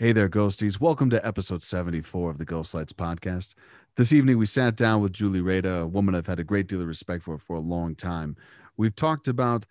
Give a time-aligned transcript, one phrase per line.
[0.00, 0.78] Hey there, ghosties.
[0.78, 3.54] Welcome to episode 74 of the Ghost Lights podcast.
[3.96, 6.80] This evening, we sat down with Julie Rada, a woman I've had a great deal
[6.80, 8.36] of respect for for a long time.
[8.76, 9.66] We've talked about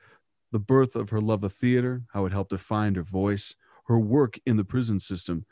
[0.51, 3.55] the birth of her love of theater, how it helped her find her voice,
[3.85, 5.45] her work in the prison system,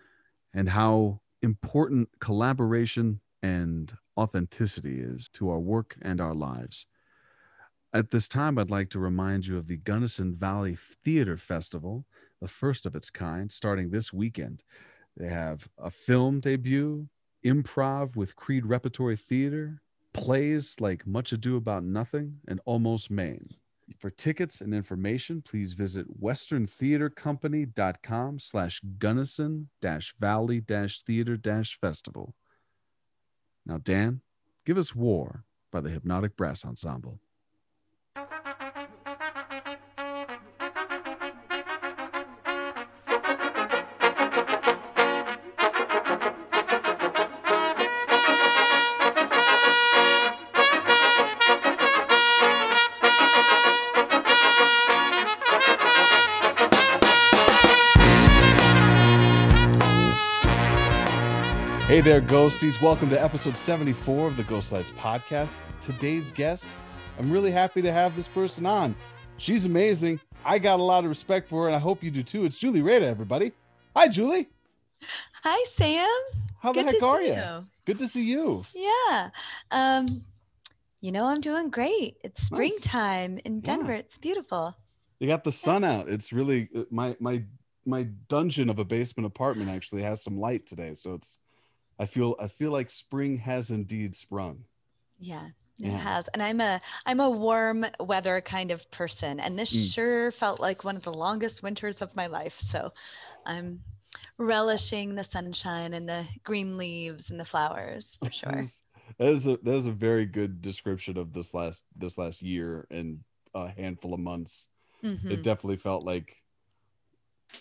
[0.53, 6.85] and how important collaboration and authenticity is to our work and our lives.
[7.93, 12.05] At this time, I'd like to remind you of the Gunnison Valley Theater Festival
[12.41, 14.63] the first of its kind, starting this weekend.
[15.17, 17.07] They have a film debut,
[17.45, 19.81] improv with Creede Repertory Theater,
[20.13, 23.49] plays like Much Ado About Nothing, and Almost Maine.
[23.99, 32.33] For tickets and information, please visit westerntheatercompany.com slash gunnison dash valley dash theater dash festival.
[33.65, 34.21] Now, Dan,
[34.65, 37.19] give us War by the Hypnotic Brass Ensemble.
[62.05, 62.79] There, ghosties.
[62.83, 65.55] Welcome to episode 74 of the Ghost Lights podcast.
[65.81, 66.67] Today's guest,
[67.17, 68.95] I'm really happy to have this person on.
[69.37, 70.19] She's amazing.
[70.45, 72.45] I got a lot of respect for her, and I hope you do too.
[72.45, 73.53] It's Julie Rada, everybody.
[73.95, 74.49] Hi, Julie.
[75.41, 76.07] Hi, Sam.
[76.59, 77.65] How the heck are see you?
[77.85, 78.63] Good to see you.
[78.75, 79.31] Yeah.
[79.71, 80.25] Um,
[81.01, 82.17] you know, I'm doing great.
[82.23, 82.45] It's Nice.
[82.45, 83.61] springtime in Yeah.
[83.77, 83.93] Denver.
[83.93, 84.75] It's beautiful.
[85.19, 86.07] You got the sun out.
[86.07, 87.41] It's really uh, my my
[87.83, 91.39] my dungeon of a basement apartment actually has some light today, so it's
[91.99, 94.65] I feel I feel like spring has indeed sprung.
[95.19, 95.47] Yeah.
[95.81, 95.97] It Yeah.
[95.97, 96.27] has.
[96.33, 99.39] And I'm a I'm a warm weather kind of person.
[99.39, 99.93] And this Mm.
[99.93, 102.53] sure felt like one of the longest winters of my life.
[102.59, 102.91] So
[103.45, 103.81] I'm
[104.37, 108.63] relishing the sunshine and the green leaves and the flowers for sure.
[109.19, 112.87] That is a that is a very good description of this last this last year
[112.89, 113.19] and
[113.53, 114.67] a handful of months.
[115.03, 115.31] Mhm.
[115.31, 116.37] It definitely felt like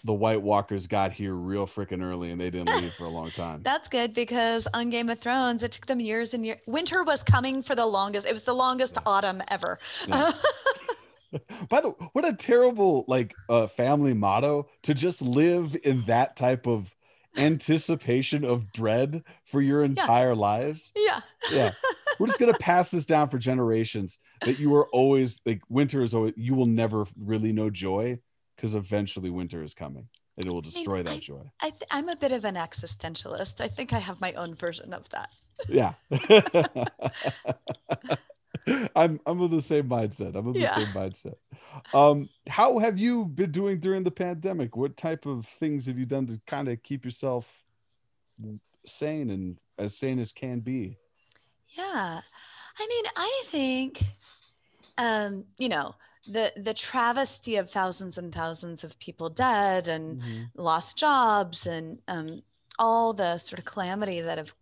[0.05, 3.31] the White Walkers got here real freaking early and they didn't leave for a long
[3.31, 3.61] time.
[3.65, 6.59] That's good because on Game of Thrones, it took them years and years.
[6.67, 8.27] Winter was coming for the longest.
[8.27, 9.03] It was the longest Yeah.
[9.07, 9.79] autumn ever.
[10.09, 10.33] Yeah.
[11.69, 16.37] By the way, what a terrible like uh, family motto to just live in that
[16.37, 16.95] type of
[17.37, 20.93] anticipation of dread for your entire lives.
[20.97, 21.21] yeah.
[21.51, 21.73] Yeah.
[22.21, 26.15] We're just gonna pass this down for generations that you are always like winter is
[26.15, 28.19] always you will never really know joy
[28.65, 30.09] because eventually winter is coming
[30.39, 31.51] and it will destroy that I- joy.
[31.61, 33.61] I th- I'm a bit of an existentialist.
[33.61, 35.29] I think I have my own version of that.
[35.69, 35.93] Yeah.
[38.97, 40.35] I'm I'm of the same mindset.
[40.35, 40.75] I'm of the Yeah.
[40.75, 41.35] same mindset.
[41.93, 44.77] Um, how have you been doing during the pandemic?
[44.77, 47.47] What type of things have you done to kind of keep yourself
[48.87, 50.97] sane and as sane as can be?
[51.77, 52.23] Yeah.
[52.79, 54.03] I mean, I think,
[54.97, 55.95] um, you know,
[56.27, 60.23] the the travesty of thousands and thousands of people dead and
[60.57, 62.43] lost jobs and um,
[62.79, 64.53] all the sort of calamity that have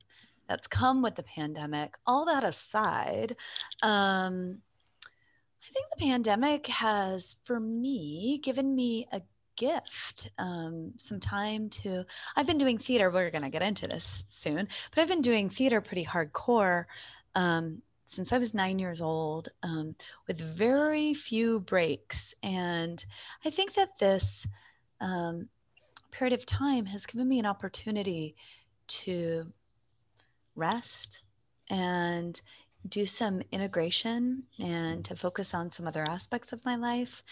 [0.49, 3.37] that's come with the pandemic all that aside
[3.83, 4.59] um,
[5.63, 9.21] i think the pandemic has for me given me a
[9.57, 12.05] gift um, some time to
[12.37, 15.49] i've been doing theater we're going to get into this soon but i've been doing
[15.49, 16.87] theater pretty hardcore
[17.35, 17.81] um,
[18.13, 19.95] since i was nine years old um,
[20.27, 23.05] with very few breaks and
[23.45, 24.47] i think that this
[25.01, 25.49] um,
[26.11, 28.37] period of time has given me an opportunity
[28.87, 29.47] to
[30.55, 31.19] rest
[31.71, 32.41] and
[32.89, 37.23] do some integration and to focus on some other aspects of my life,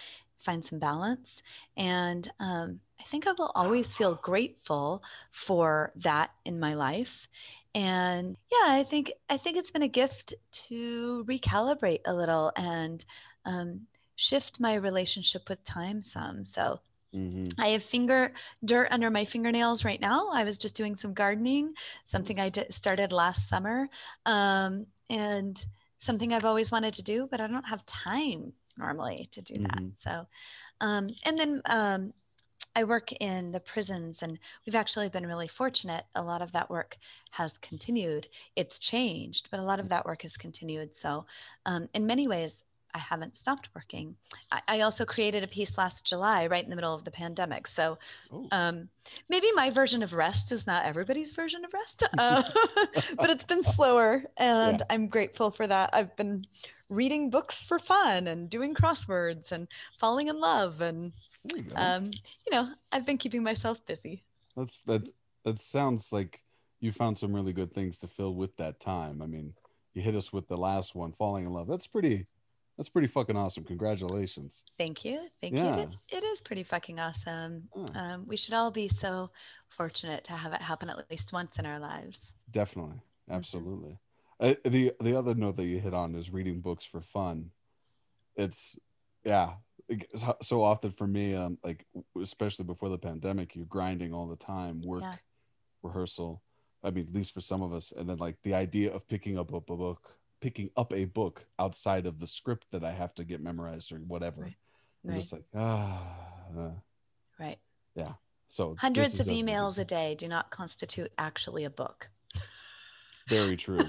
[0.45, 1.43] find some balance.
[1.77, 5.03] And um, I think I will always feel grateful
[5.47, 7.29] for that in my life.
[7.75, 10.35] And yeah, I think I think it's been a gift
[10.69, 13.05] to recalibrate a little and
[13.45, 13.87] um,
[14.17, 16.45] shift my relationship with time some.
[16.45, 16.81] So
[17.15, 17.59] Mhm.
[17.59, 18.33] I have finger
[18.65, 20.29] dirt under my fingernails right now.
[20.33, 21.75] I was just doing some gardening,
[22.07, 23.89] something I did, started last summer,
[24.27, 25.63] um, and
[26.01, 29.83] something I've always wanted to do, but I don't have time normally to do that.
[29.83, 29.93] Mhm.
[30.03, 30.27] So,
[30.81, 32.13] um, and then um,
[32.77, 36.05] I work in the prisons, and we've actually been really fortunate.
[36.15, 36.97] A lot of that work
[37.33, 38.29] has continued.
[38.57, 40.95] It's changed, but a lot of that work has continued.
[40.97, 41.27] So,
[41.67, 42.53] um, in many ways,
[42.95, 44.17] I haven't stopped working.
[44.51, 47.69] I, I also created a piece last July, right in the middle of the pandemic.
[47.69, 47.99] So
[48.33, 48.49] Oh.
[48.53, 48.89] um,
[49.29, 52.43] maybe my version of rest is not everybody's version of rest, uh,
[53.21, 54.87] but it's been slower, and Yeah.
[54.91, 55.91] I'm grateful for that.
[55.93, 56.47] I've been
[56.89, 59.69] reading books for fun and doing crosswords and
[59.99, 61.13] falling in love, and
[61.45, 64.23] you um, you know, I've been keeping myself busy.
[64.57, 65.09] That's that.
[65.45, 66.43] That sounds like
[66.81, 69.23] you found some really good things to fill with that time.
[69.23, 69.55] I mean,
[69.95, 71.67] you hit us with the last one, falling in love.
[71.67, 72.27] That's pretty.
[72.77, 73.65] That's pretty fucking awesome.
[73.65, 74.65] Congratulations.
[74.79, 75.27] Thank you.
[75.43, 75.77] Thank yeah.
[75.77, 75.83] you.
[75.83, 77.69] It, it is pretty fucking awesome.
[77.95, 79.31] Um, we should all be so
[79.69, 82.25] fortunate to have it happen at least once in our lives.
[82.51, 82.95] Definitely.
[82.95, 83.35] Mm-hmm.
[83.35, 83.99] Absolutely.
[84.41, 84.51] Mm-hmm.
[84.51, 87.51] Uh, the the other note that you hit on is reading books for fun.
[88.37, 88.79] It's
[89.25, 89.51] yeah,
[90.43, 91.85] so often for me, um, like
[92.21, 95.17] especially before the pandemic, you're grinding all the time, work, yeah.
[95.83, 96.43] rehearsal.
[96.83, 99.39] I mean, at least for some of us, and then like the idea of picking
[99.39, 103.25] up a book, picking up a book outside of the script that I have to
[103.25, 104.43] get memorized or whatever.
[104.43, 104.57] Right.
[105.05, 105.21] I'm right.
[105.21, 106.03] just like ah,
[107.39, 107.59] right.
[107.95, 108.13] Yeah.
[108.49, 112.09] So hundreds of emails a, a day do not constitute actually a book.
[113.29, 113.85] Very true.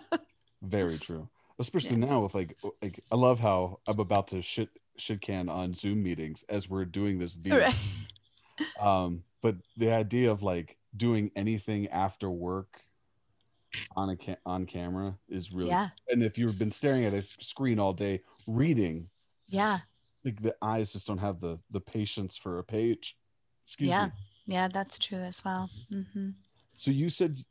[0.62, 1.28] Very true.
[1.58, 2.06] Especially yeah.
[2.06, 6.02] now with like like I love how I'm about to shit shit can on Zoom
[6.02, 7.58] meetings as we're doing this via.
[7.58, 7.74] Right.
[8.80, 12.80] Um, but the idea of like doing anything after work
[13.96, 15.88] on a ca- on camera is really yeah.
[16.08, 19.08] and if you've been staring at a screen all day reading
[19.48, 19.80] yeah
[20.24, 23.16] like the eyes just don't have the the patience for a page
[23.64, 24.06] excuse yeah.
[24.06, 24.12] me
[24.46, 26.30] yeah that's true as well mm-hmm.
[26.76, 27.44] so you said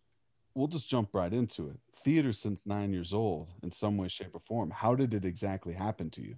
[0.55, 4.33] we'll just jump right into it theater since nine years old in some way shape
[4.33, 6.35] or form how did it exactly happen to you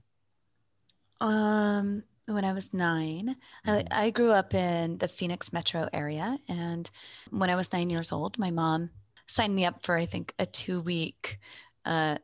[1.21, 3.35] um when I was 9
[3.65, 3.87] I, mm-hmm.
[3.89, 6.37] I grew up in the Phoenix metro area.
[6.47, 6.89] And
[7.29, 8.89] when I was nine years old, my mom
[9.27, 11.39] signed me up for, I think, a two week
[11.85, 12.17] uh,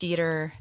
[0.00, 0.52] theater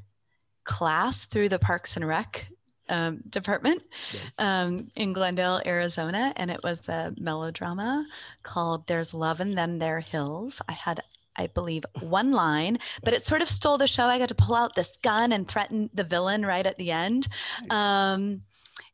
[0.63, 2.45] class through the Parks and Rec
[2.87, 3.81] um, department
[4.13, 4.23] yes.
[4.37, 6.33] um, in Glendale, Arizona.
[6.35, 8.05] And it was a melodrama
[8.43, 10.61] called There's Love and Then There Hills.
[10.69, 11.01] I had
[11.37, 14.05] I believe, one line, but it sort of stole the show.
[14.05, 17.27] I got to pull out this gun and threaten the villain right at the end.
[17.61, 17.77] Nice.
[17.77, 18.41] Um,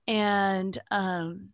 [0.07, 1.49] and um,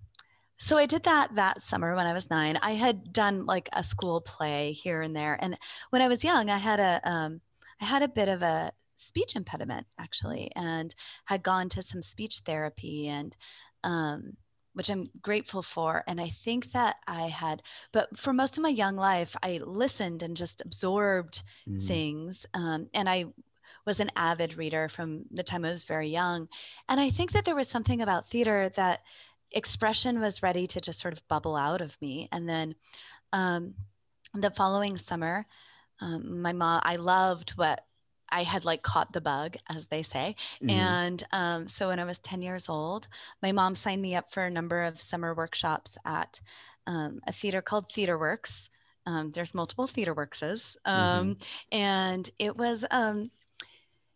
[0.58, 2.58] so I did that that summer when I was nine.
[2.58, 5.58] I had done like a school play here and there, and
[5.92, 7.42] when I was young, I had a um,
[7.82, 10.94] I had a bit of a speech impediment actually, and
[11.26, 13.36] had gone to some speech therapy and
[13.84, 14.38] um,
[14.78, 16.04] which I'm grateful for.
[16.08, 20.22] And I think that I had, but for most of my young life, I listened
[20.22, 21.88] and just absorbed mm-hmm.
[21.88, 22.46] things.
[22.54, 23.26] Um, and I
[23.88, 26.48] was an avid reader from the time I was very young.
[26.88, 29.00] And I think that there was something about theater that
[29.52, 32.30] expression was ready to just sort of bubble out of me.
[32.32, 32.76] And then
[33.34, 33.74] um,
[34.36, 35.48] the following summer,
[36.02, 37.84] um, my mom, I loved what
[38.30, 40.36] I had like caught the bug, as they say.
[40.62, 40.70] Mm-hmm.
[40.70, 43.08] And um, so when I was 10 years old,
[43.42, 46.40] my mom signed me up for a number of summer workshops at
[46.86, 48.70] um, a theater called Theater Works.
[49.06, 50.78] Um, there's multiple Theater Workses.
[50.86, 51.20] Mm-hmm.
[51.20, 51.38] Um,
[51.72, 53.32] and it was, um,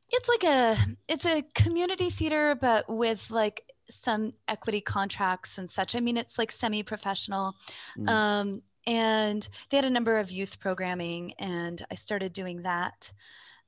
[0.10, 3.64] it's like a, it's a community theater, but with like
[4.04, 5.96] some equity contracts and such.
[5.96, 7.56] I mean, it's like semi-professional.
[7.98, 8.10] Mm.
[8.10, 13.12] Um, and they had a number of youth programming and I started doing that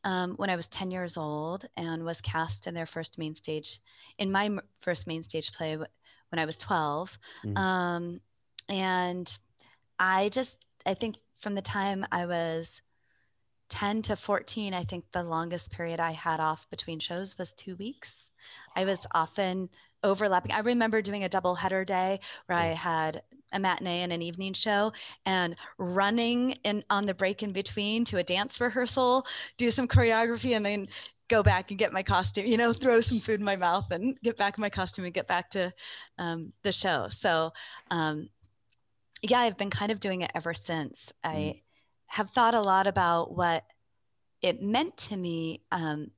[0.04, 3.80] um, when I was 10 years old and was cast in their first main stage,
[4.18, 4.50] in my
[4.82, 7.18] first main stage play when I was 12.
[7.46, 7.58] Mm.
[7.58, 8.22] Um,
[8.70, 9.38] and
[10.00, 10.56] I just,
[10.86, 12.68] I think from the time I was
[13.70, 17.76] 10 to 14, I think the longest period I had off between shows was two
[17.76, 18.10] weeks.
[18.76, 19.70] I was often
[20.04, 20.52] overlapping.
[20.52, 23.22] I remember doing a double header day where I had
[23.54, 24.92] a matinee and an evening show
[25.26, 29.26] and running in on the break in between to a dance rehearsal,
[29.58, 30.88] do some choreography and then
[31.30, 34.20] go back and get my costume, you know, throw some food in my mouth and
[34.22, 35.74] get back in my costume and get back to
[36.20, 37.08] um, the show.
[37.10, 37.52] So,
[37.90, 38.30] um,
[39.22, 41.00] yeah, I've been kind of doing it ever since.
[41.24, 41.62] I mm.
[42.08, 43.64] have thought a lot about what
[44.42, 45.62] it meant to me.
[45.72, 46.12] Um,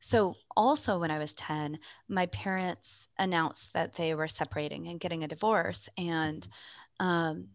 [0.00, 1.78] so, also when I was 10,
[2.08, 2.88] my parents
[3.18, 5.88] announced that they were separating and getting a divorce.
[5.96, 6.46] And
[7.00, 7.48] um,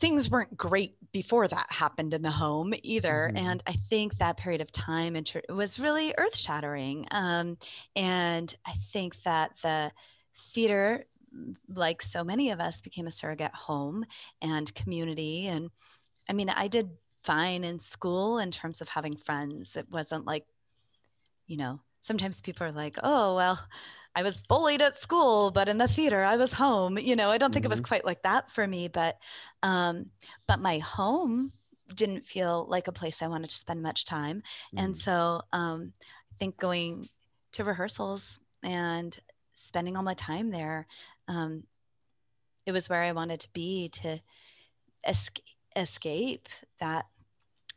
[0.00, 3.30] things weren't great before that happened in the home either.
[3.32, 3.46] Mm-hmm.
[3.46, 7.06] And I think that period of time inter- was really earth shattering.
[7.10, 7.58] Um,
[7.94, 9.92] and I think that the
[10.54, 11.04] theater,
[11.68, 14.04] like so many of us, became a surrogate home
[14.40, 15.46] and community.
[15.46, 15.70] And
[16.28, 16.90] I mean, I did
[17.24, 19.76] fine in school in terms of having friends.
[19.76, 20.44] It wasn't like,
[21.46, 23.58] you know, sometimes people are like, oh, well,
[24.14, 26.98] I was bullied at school, but in the theater, I was home.
[26.98, 27.72] You know, I don't think mm-hmm.
[27.72, 27.88] it was mm-hmm.
[27.88, 29.18] quite like that for me, but
[29.62, 30.06] um,
[30.46, 31.52] but my home
[31.94, 34.84] didn't feel like a place I wanted to spend much time, mm-hmm.
[34.84, 37.08] and so um, I think going
[37.52, 38.24] to rehearsals
[38.62, 39.16] and
[39.66, 40.86] spending all my time there,
[41.28, 41.64] um,
[42.66, 44.20] it was where I wanted to be to
[45.06, 45.44] escape,
[45.76, 46.48] escape
[46.80, 47.06] that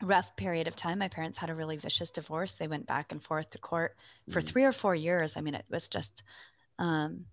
[0.02, 1.00] rough period of time.
[1.00, 2.54] My parents had a really vicious divorce.
[2.58, 3.96] They went back and forth to court
[4.32, 4.50] for mm.
[4.50, 5.34] three or four years.
[5.36, 6.24] I mean, it was just
[6.78, 7.26] um,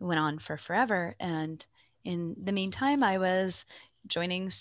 [0.00, 1.64] went on for forever, and
[2.04, 3.64] in the meantime, I was
[4.06, 4.52] joining,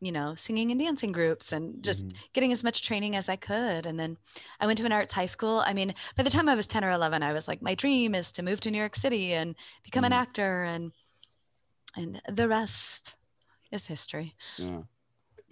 [0.00, 2.16] you know, singing and dancing groups and just mm-hmm.
[2.34, 3.86] getting as much training as I could.
[3.86, 4.16] And then
[4.60, 5.62] I went to an arts high school.
[5.64, 8.14] I mean, by the time I was 10 or 11, I was like, my dream
[8.14, 9.54] is to move to New York City and
[9.84, 10.12] become mm-hmm.
[10.12, 10.64] an actor.
[10.64, 10.92] And,
[11.96, 13.14] and the rest
[13.70, 14.34] is history.
[14.56, 14.80] Yeah.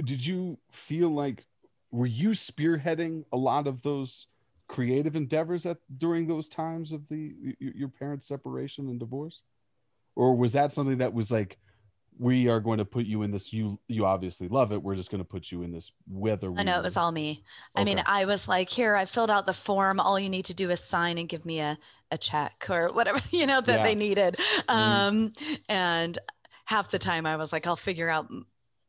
[0.05, 1.45] Did you feel like,
[1.91, 4.27] were you spearheading a lot of those
[4.69, 9.43] creative endeavors at during those times of the your parents' separation and divorce?
[10.17, 11.59] or was that something that was like
[12.19, 15.11] we are going to put you in this you you obviously love it we're just
[15.11, 17.83] going to put you in this whether i know it was all me okay.
[17.83, 20.55] i mean i was like here i filled out the form all you need to
[20.55, 21.79] do is sign and give me a,
[22.11, 23.83] a check or whatever you know that yeah.
[23.83, 24.71] they needed mm-hmm.
[24.71, 25.33] um
[25.69, 26.19] and
[26.65, 28.27] half the time i was like i'll figure out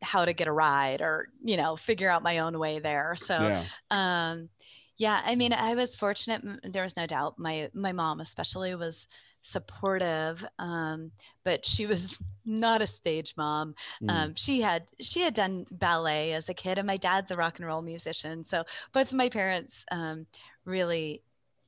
[0.02, 3.34] how to get a ride or you know figure out my own way there so
[3.34, 3.66] yeah.
[3.90, 4.50] um
[4.98, 9.08] yeah i mean i was fortunate there was no doubt my my mom especially was
[9.44, 11.12] supportive um,
[11.46, 13.74] but she was not a stage mom
[14.04, 14.10] mm.
[14.10, 17.58] um, she had she had done ballet as a kid and my dad's a rock
[17.58, 18.64] and roll musician so
[18.94, 20.26] both of my parents um,
[20.66, 21.22] really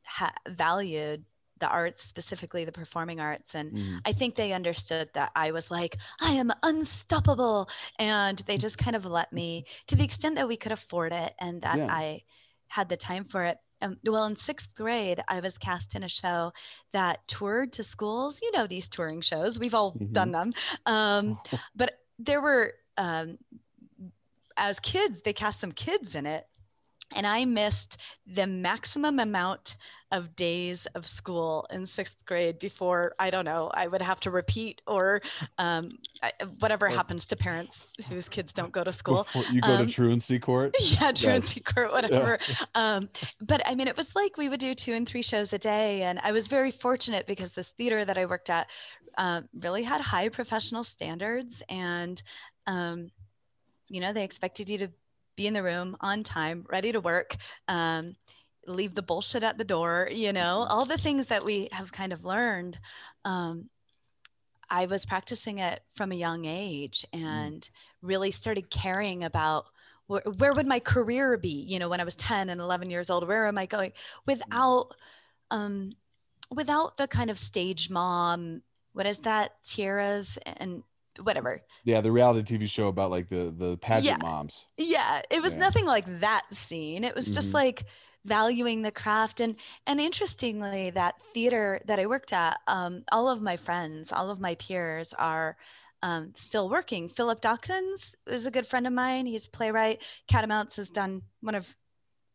[0.03, 1.23] ha- valued
[1.59, 3.99] the arts specifically the performing arts and mm.
[4.05, 8.95] i think they understood that i was like i am unstoppable and they just kind
[8.95, 11.87] of let me to the extent that we could afford it and that yeah.
[11.87, 12.21] i
[12.67, 16.09] had the time for it um, well, in sixth grade, I was cast in a
[16.09, 16.51] show
[16.91, 18.37] that toured to schools.
[18.41, 20.11] You know, these touring shows, we've all mm-hmm.
[20.11, 20.53] done them.
[20.85, 21.39] Um,
[21.75, 23.37] but there were, um,
[24.57, 26.45] as kids, they cast some kids in it
[27.15, 27.97] and I missed
[28.27, 29.75] the maximum amount
[30.11, 34.31] of days of school in sixth grade before I don't know I would have to
[34.31, 35.21] repeat or
[35.59, 35.99] um,
[36.59, 37.75] whatever or, happens to parents
[38.07, 39.27] whose kids don't go to school.
[39.51, 40.75] You go um, to truancy court.
[40.79, 41.73] Yeah, truancy yes.
[41.73, 42.39] court, whatever.
[42.47, 42.55] Yeah.
[42.73, 45.59] Um, but I mean, it was like we would do two and three shows a
[45.59, 48.67] day, and I was very fortunate because this theater that I worked at
[49.17, 52.21] uh, really had high professional standards, and
[52.65, 53.11] um,
[53.87, 54.89] you know they expected you to
[55.39, 57.37] be in the room on time, ready to work,
[57.69, 58.13] um,
[58.67, 60.71] leave the bullshit at the door, you know, mm-hmm.
[60.71, 62.77] all the things that we have kind of learned.
[63.23, 63.69] Um,
[64.69, 67.23] I was practicing it from a young age mm.
[67.23, 67.69] and
[68.01, 69.67] really started caring about
[70.07, 73.09] where, where, would my career be, you know, when I was 10 and 11 years
[73.09, 73.93] old, where am I going
[74.27, 74.89] without,
[75.51, 75.93] um,
[76.53, 79.51] without the kind of stage mom, what is that?
[79.65, 80.83] Tiaras and
[81.21, 81.61] whatever.
[81.83, 84.27] Yeah, the reality TV show about like the the pageant yeah.
[84.27, 84.65] moms.
[84.77, 85.59] Yeah, it was yeah.
[85.59, 87.03] nothing like that scene.
[87.03, 87.55] It was just mm-hmm.
[87.55, 87.85] like
[88.25, 89.55] valuing the craft and
[89.87, 94.39] and interestingly that theater that I worked at um, all of my friends all of
[94.39, 95.55] my peers are
[96.01, 99.99] um, still working Philip Dawkins is a good friend of mine he's a playwright
[100.29, 101.65] Catamounts has done one of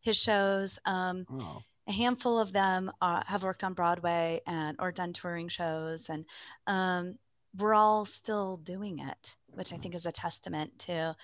[0.01, 1.61] his shows um, oh.
[1.87, 6.25] a handful of them uh, have worked on Broadway and or done touring shows and
[6.65, 7.15] um,
[7.57, 11.15] we're all still doing it, which I think is a testament to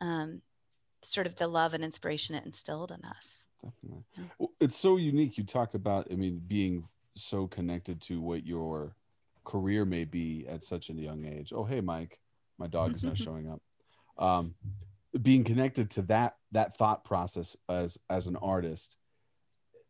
[0.00, 0.42] um,
[1.04, 3.26] sort of the love and inspiration it instilled in us.
[3.62, 4.04] Definitely.
[4.16, 4.24] Yeah.
[4.38, 5.36] Well, it's so unique.
[5.36, 8.94] You talk about, I mean, being so connected to what your
[9.44, 11.52] career may be at such a young age.
[11.54, 12.20] Oh, hey, Mike,
[12.58, 13.60] my dog is not showing up.
[14.18, 14.54] Um,
[15.22, 18.96] being connected to that that thought process as as an artist,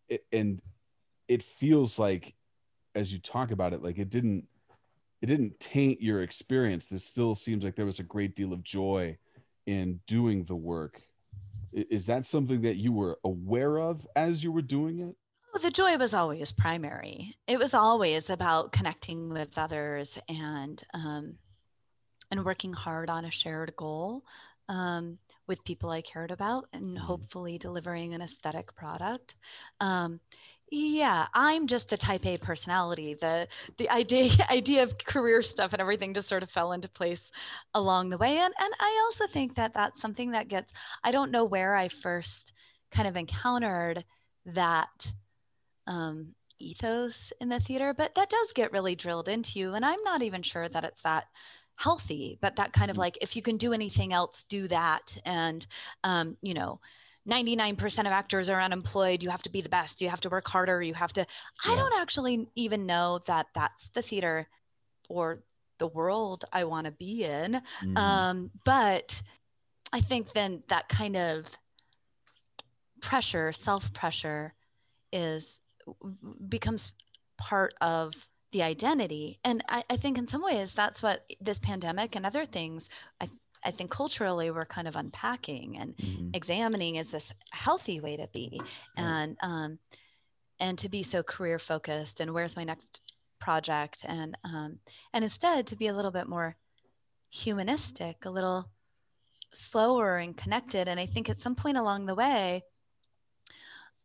[0.09, 0.63] it, and
[1.29, 2.35] it feels like,
[2.95, 4.47] as you talk about it, like it didn't
[5.23, 6.87] it didn't taint your experience.
[6.87, 9.19] This still seems like there was a great deal of joy
[9.67, 11.03] in doing the work.
[11.73, 15.15] Is that something that you were aware of as you were doing it?
[15.53, 17.37] Well, the joy was always primary.
[17.47, 21.35] It was always about connecting with others and um,
[22.31, 24.23] and working hard on a shared goal
[24.69, 27.05] um, with people I cared about, and mm-hmm.
[27.05, 29.35] hopefully delivering an aesthetic product.
[29.81, 30.21] Um,
[30.71, 33.15] yeah, I'm just a type A personality.
[33.21, 33.49] The
[33.79, 37.23] the idea idea of career stuff and everything just sort of fell into place
[37.75, 38.39] along the way.
[38.39, 40.71] And and I also think that that's something that gets
[41.03, 42.53] I don't know where I first
[42.93, 44.05] kind of encountered
[44.47, 45.07] that
[45.87, 49.75] um, ethos in the theater, but that does get really drilled into you.
[49.75, 51.25] And I'm not even sure that it's that
[51.77, 53.01] healthy, but that kind of mm.
[53.01, 55.17] like if you can do anything else, do that.
[55.25, 55.67] And
[56.05, 56.81] um, you know,
[57.29, 59.23] 99% of actors are unemployed.
[59.23, 60.01] You have to be the best.
[60.01, 60.83] You have to work harder.
[60.83, 61.21] You have to.
[61.21, 61.73] Yeah.
[61.73, 64.49] I don't actually even know that that's the theater
[65.09, 65.43] or
[65.79, 67.61] the world I want to be in.
[67.85, 67.99] Mm.
[67.99, 69.13] Um, but
[69.93, 71.47] I think then that kind of
[73.03, 74.55] pressure, self pressure,
[75.13, 75.45] is
[76.49, 76.93] becomes
[77.39, 78.13] part of
[78.53, 79.39] the identity.
[79.45, 82.89] And I, I, think in some ways that's what this pandemic and other things
[83.21, 83.29] I
[83.65, 86.31] I think culturally we're kind of unpacking and mm-hmm.
[86.35, 88.61] examining is this healthy way to be
[88.97, 89.79] and um,
[90.59, 93.01] and to be so career focused and where's my next
[93.41, 94.79] project and um,
[95.13, 96.57] and instead to be a little bit more
[97.31, 98.69] humanistic, a little
[99.53, 100.89] slower and connected.
[100.89, 102.63] And I think at some point along the way,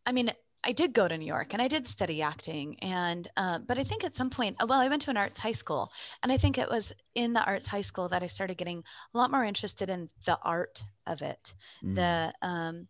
[0.05, 0.31] I mean,
[0.65, 2.77] I did go to New York and I did study acting.
[2.79, 5.53] And, uh, but I think at some point, well, I went to an arts high
[5.53, 5.91] school.
[6.23, 9.17] And I think it was in the arts high school that I started getting a
[9.17, 11.53] lot more interested in the art of it.
[11.83, 11.95] Mm.
[11.95, 12.87] The, um,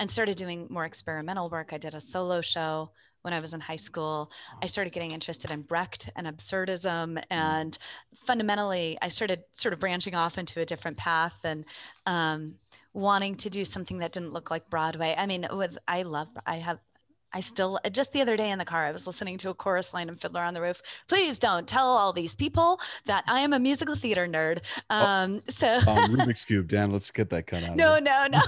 [0.00, 1.72] and started doing more experimental work.
[1.72, 2.90] I did a solo show
[3.22, 4.30] when I was in high school.
[4.62, 7.16] I started getting interested in Brecht and absurdism.
[7.16, 7.24] Mm.
[7.30, 7.78] And
[8.26, 11.64] fundamentally, I started sort of branching off into a different path and
[12.04, 12.56] um,
[12.92, 15.14] wanting to do something that didn't look like Broadway.
[15.16, 16.78] I mean, with I love, I have
[17.34, 19.92] I still just the other day in the car, I was listening to a chorus
[19.92, 20.80] line of Fiddler on the Roof.
[21.08, 24.60] Please don't tell all these people that I am a musical theater nerd.
[24.88, 26.92] Oh, um, oh, so um, Rubik's cube, Dan.
[26.92, 27.76] Let's get that cut out.
[27.76, 28.40] No, no, no.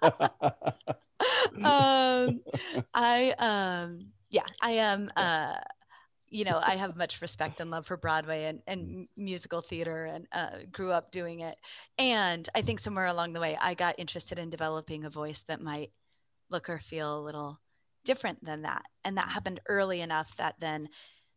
[1.68, 2.40] um,
[2.94, 5.10] I um, yeah, I am.
[5.16, 5.54] Uh,
[6.30, 10.26] you know, I have much respect and love for Broadway and, and musical theater and
[10.30, 11.56] uh, grew up doing it.
[11.96, 15.62] And I think somewhere along the way, I got interested in developing a voice that
[15.62, 15.90] might
[16.50, 17.58] look or feel a little
[18.04, 18.82] different than that.
[19.04, 20.88] And that happened early enough that then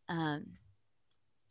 [0.09, 0.45] um,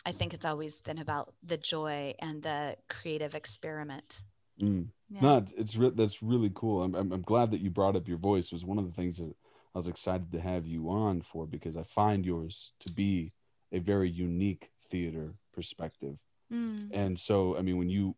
[0.05, 4.17] I think it's always been about the joy and the creative experiment.
[4.61, 4.87] Mm.
[5.11, 5.21] Yeah.
[5.21, 6.83] No, it's re- that's really cool.
[6.83, 8.47] I'm, I'm, I'm glad that you brought up your voice.
[8.47, 9.35] It was one of the things that
[9.75, 13.33] I was excited to have you on for because I find yours to be
[13.73, 16.17] a very unique theater perspective.
[16.53, 16.89] Mm.
[16.93, 18.17] And so, I mean, when you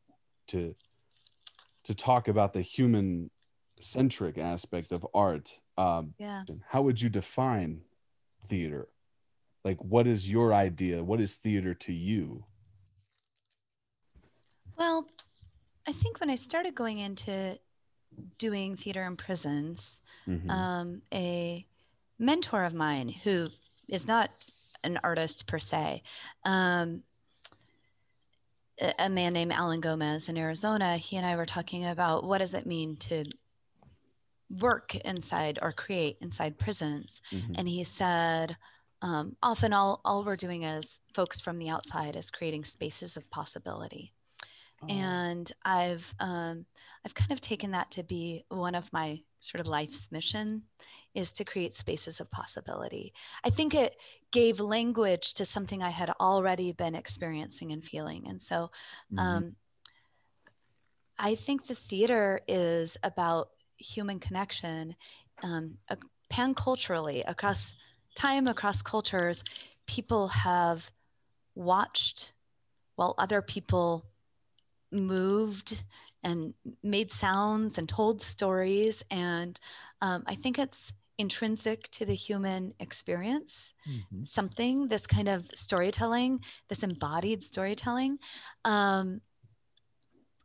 [0.48, 0.74] to
[1.84, 3.30] to talk about the human
[3.80, 6.44] centric aspect of art um, yeah.
[6.68, 7.82] How would you define
[8.48, 8.88] theater?
[9.64, 11.02] Like, what is your idea?
[11.02, 12.44] What is theater to you?
[14.76, 15.06] Well,
[15.86, 17.58] I think when I started going into
[18.38, 19.96] doing theater in prisons,
[20.28, 20.50] mm-hmm.
[20.50, 21.66] um, a
[22.18, 23.48] mentor of mine who
[23.88, 24.30] is not
[24.84, 26.02] an artist per se,
[26.44, 27.02] um,
[28.98, 32.54] a man named Alan Gomez in Arizona, he and I were talking about what does
[32.54, 33.24] it mean to
[34.60, 37.20] work inside or create inside prisons.
[37.32, 37.54] Mm-hmm.
[37.56, 38.56] And he said,
[39.00, 40.84] um, often all, all we're doing as
[41.14, 44.12] folks from the outside is creating spaces of possibility.
[44.82, 44.88] Oh.
[44.88, 46.66] And I've um,
[47.04, 50.62] I've kind of taken that to be one of my sort of life's mission
[51.14, 53.12] is to create spaces of possibility.
[53.44, 53.96] I think it
[54.30, 58.24] gave language to something I had already been experiencing and feeling.
[58.28, 58.70] And so
[59.12, 59.18] mm-hmm.
[59.18, 59.56] um,
[61.18, 63.50] I think the theater is about
[63.82, 64.94] human connection
[65.42, 65.96] um, uh,
[66.30, 67.72] pan-culturally across
[68.14, 69.42] time across cultures
[69.86, 70.82] people have
[71.54, 72.32] watched
[72.96, 74.04] while other people
[74.90, 75.82] moved
[76.22, 79.02] and made sounds and told stories.
[79.10, 79.58] And
[80.00, 80.78] um, i think it's
[81.18, 83.52] intrinsic to the human experience.
[83.88, 84.24] Mm-hmm.
[84.30, 88.18] something this kind of storytelling this embodied storytelling.
[88.64, 89.20] Um,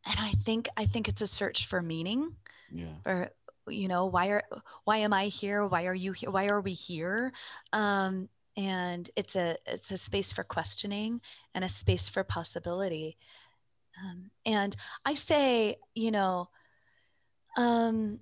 [0.06, 2.36] and i think i think it's a search for meaning
[2.72, 2.96] yeah.
[3.06, 3.30] or
[3.68, 4.44] you know why are
[4.86, 5.66] why am i here?
[5.66, 7.34] Why are you here why are we here?
[7.74, 11.22] Um, and it's a it's a space for questioning
[11.54, 13.18] and a space for possibility.
[14.00, 14.76] Um, and
[15.06, 16.50] i say you know
[17.58, 18.20] um,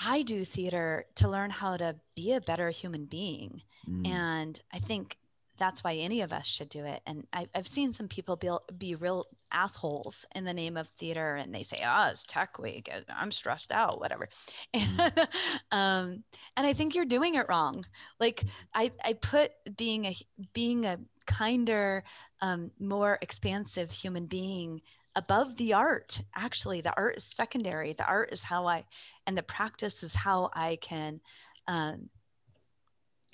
[0.00, 3.62] i do theater to learn how to be a better human being.
[3.88, 4.06] Mm.
[4.06, 5.16] and i think
[5.58, 7.00] that's why any of us should do it.
[7.06, 11.36] And I, have seen some people be, be real assholes in the name of theater
[11.36, 12.90] and they say, oh, it's tech week.
[13.08, 14.28] I'm stressed out, whatever.
[14.74, 15.26] And, mm.
[15.72, 16.24] um,
[16.56, 17.84] and I think you're doing it wrong.
[18.20, 20.16] Like I, I put being a,
[20.52, 22.04] being a kinder,
[22.40, 24.80] um, more expansive human being
[25.14, 26.20] above the art.
[26.34, 27.94] Actually, the art is secondary.
[27.94, 28.84] The art is how I,
[29.26, 31.20] and the practice is how I can,
[31.66, 32.10] um,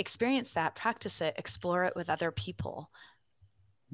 [0.03, 2.91] experience that, practice it, explore it with other people.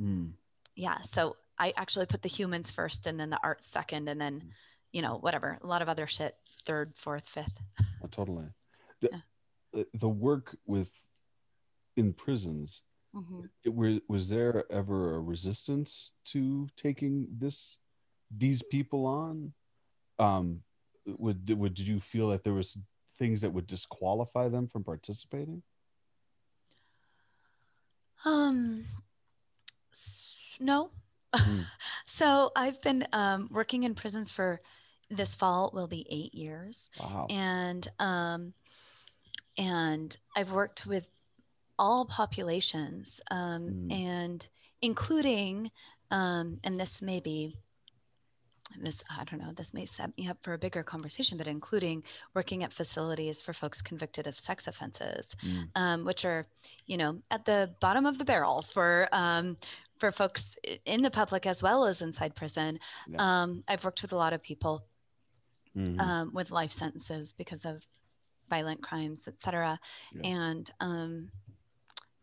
[0.01, 0.33] Mm.
[0.75, 0.99] Yeah.
[1.15, 4.43] So I actually put the humans first and then the art second and then,
[4.91, 6.35] you know, whatever, a lot of other shit,
[6.67, 7.55] third, fourth, fifth.
[8.03, 8.47] Oh, totally.
[9.01, 9.11] The,
[9.75, 9.85] yeah.
[9.95, 10.91] the work with
[11.97, 12.83] in prisons,
[13.15, 13.43] mm-hmm.
[13.65, 17.79] it, was, was there ever a resistance to taking this,
[18.37, 19.53] these people on?
[20.19, 20.63] Um,
[21.07, 22.77] would, would, did you feel that there was
[23.21, 25.63] things that would disqualify them from participating?
[28.25, 28.85] Um,
[30.61, 30.91] no.
[31.35, 31.65] Mm.
[32.07, 34.61] so I've been um, working in prisons for
[35.11, 36.91] this fall will be eight years.
[37.01, 37.27] Wow.
[37.31, 38.53] And um,
[39.57, 41.05] and I've worked with
[41.79, 43.93] all populations um, mm.
[43.93, 44.47] and
[44.83, 45.71] including
[46.11, 47.57] um, and this may be
[48.83, 52.03] this i don't know this may set me up for a bigger conversation but including
[52.35, 55.67] working at facilities for folks convicted of sex offenses mm.
[55.75, 56.47] um, which are
[56.87, 59.57] you know at the bottom of the barrel for um,
[59.99, 60.45] for folks
[60.87, 62.79] in the public as well as inside prison.
[63.09, 63.43] Yeah.
[63.43, 64.85] Um, I've worked with a lot of people
[65.77, 66.01] mm-hmm.
[66.01, 67.83] um, with life sentences because of
[68.49, 69.79] violent crimes, etc.
[70.15, 70.29] Yeah.
[70.29, 71.31] And um,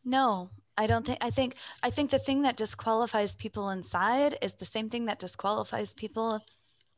[0.03, 1.19] no, I don't think.
[1.21, 1.55] I think.
[1.83, 6.41] I think the thing that disqualifies people inside is the same thing that disqualifies people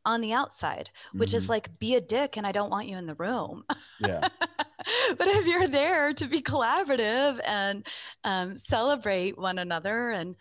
[0.06, 1.38] on the outside, which mm-hmm.
[1.38, 3.66] is like be a dick and I don't want you in the room.
[4.00, 4.22] Yeah.
[5.18, 7.86] but if you're there to be collaborative and
[8.24, 10.36] um, celebrate one another and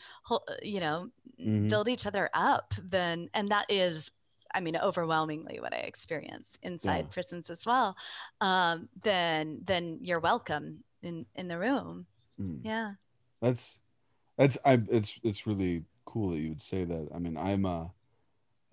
[0.62, 1.09] you know
[1.40, 1.68] mm-hmm.
[1.68, 4.09] build each other up, then and that is
[4.55, 7.12] I mean, overwhelmingly what I experience inside yeah.
[7.12, 7.94] prisons as well,
[8.40, 12.07] um, then then you're welcome in in the room.
[12.40, 12.61] Mm.
[12.64, 12.92] Yeah.
[13.40, 13.79] That's
[14.38, 17.09] that's I it's it's really cool that you would say that.
[17.14, 17.87] I mean, I'm uh,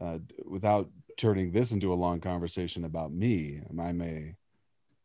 [0.01, 4.35] uh without turning this into a long conversation about me, I'm a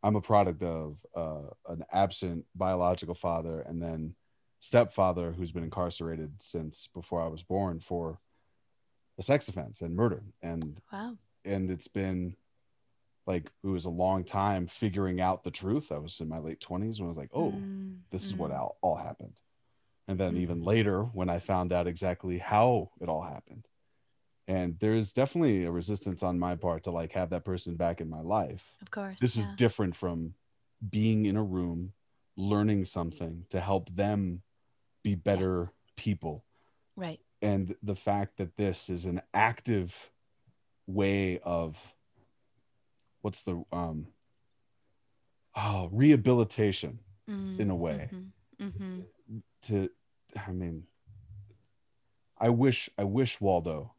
[0.01, 4.15] I'm a product of uh, an absent biological father and then
[4.61, 8.19] stepfather who's been incarcerated since before I was born for
[9.17, 10.23] a sex offense and murder.
[10.41, 11.15] And wow.
[11.45, 12.35] and it's been
[13.25, 15.91] like it was a long time figuring out the truth.
[15.91, 18.51] I was in my late 20s when I was like, oh, mm, this is what
[18.51, 18.57] mm.
[18.57, 19.39] all, all happened.
[20.09, 23.67] And then even later when I found out exactly how it all happened.
[24.47, 28.09] And there's definitely a resistance on my part to like have that person back in
[28.09, 28.63] my life.
[28.81, 29.17] Of course.
[29.21, 29.43] This yeah.
[29.43, 30.33] is different from
[30.89, 31.93] being in a room,
[32.35, 34.41] learning something to help them
[35.03, 36.03] be better yeah.
[36.03, 36.43] people.
[36.95, 40.11] Right and the fact that this is an active
[40.87, 41.77] way of
[43.21, 44.07] what's the um
[45.55, 49.37] oh rehabilitation mm, in a way mm-hmm, mm-hmm.
[49.61, 49.89] to
[50.35, 50.83] i mean
[52.39, 53.93] i wish i wish waldo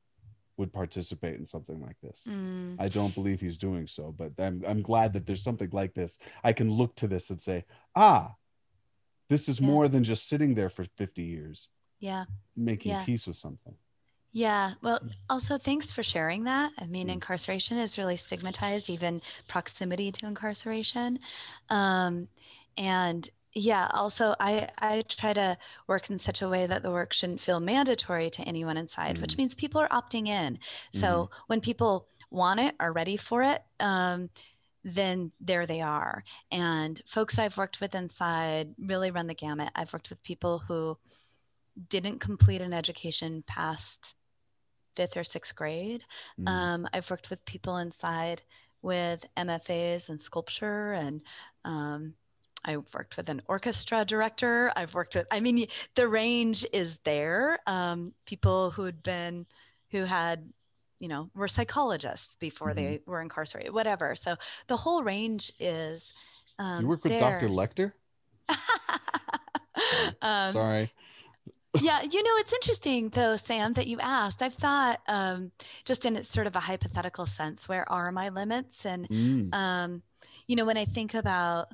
[0.57, 2.77] would participate in something like this mm.
[2.79, 6.19] i don't believe he's doing so but I'm, I'm glad that there's something like this
[6.45, 7.65] i can look to this and say
[7.97, 8.35] ah
[9.29, 9.67] this is yeah.
[9.67, 12.25] more than just sitting there for 50 years yeah
[12.57, 13.05] making yeah.
[13.05, 13.75] peace with something
[14.33, 15.11] yeah well mm.
[15.31, 17.13] also thanks for sharing that i mean mm.
[17.13, 21.19] incarceration is really stigmatized even proximity to incarceration
[21.71, 22.29] um,
[22.77, 25.57] and yeah also i i try to
[25.89, 29.21] work in such a way that the work shouldn't feel mandatory to anyone inside mm.
[29.21, 30.59] which means people are opting in
[30.95, 31.29] so mm.
[31.49, 34.31] when people want it are ready for it um,
[34.85, 39.93] then there they are and folks i've worked with inside really run the gamut i've
[39.93, 40.97] worked with people who
[41.89, 43.99] didn't complete an education past
[44.97, 46.03] fifth or sixth grade.
[46.41, 46.49] Mm.
[46.49, 48.43] Um, I've worked with people inside
[48.83, 51.21] with MFAs and sculpture, and
[51.65, 52.15] um,
[52.65, 54.73] I've worked with an orchestra director.
[54.77, 57.59] I've worked with, I mean, the range is there.
[57.67, 59.47] Um, people who had been,
[59.91, 60.49] who had,
[60.99, 62.77] you know, were psychologists before mm-hmm.
[62.77, 64.15] they were incarcerated, whatever.
[64.15, 64.37] So
[64.69, 66.05] the whole range is.
[66.59, 67.41] you work with there.
[67.41, 67.49] Dr.
[67.49, 67.93] Lecter?
[70.23, 70.93] um, Sorry
[71.81, 74.43] yeah, you know, it's interesting though, Sam, that you asked.
[74.43, 75.53] I've thought um,
[75.85, 78.77] just in sort of a hypothetical sense, where are my limits?
[78.85, 79.55] And, mm.
[79.55, 80.03] um,
[80.47, 81.69] you know, when I think about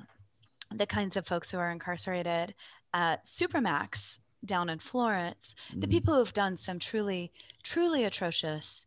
[0.73, 2.53] the kinds of folks who are incarcerated
[2.93, 5.81] at Supermax down in Florence, mm.
[5.81, 7.31] the people who have done some truly,
[7.63, 8.85] truly atrocious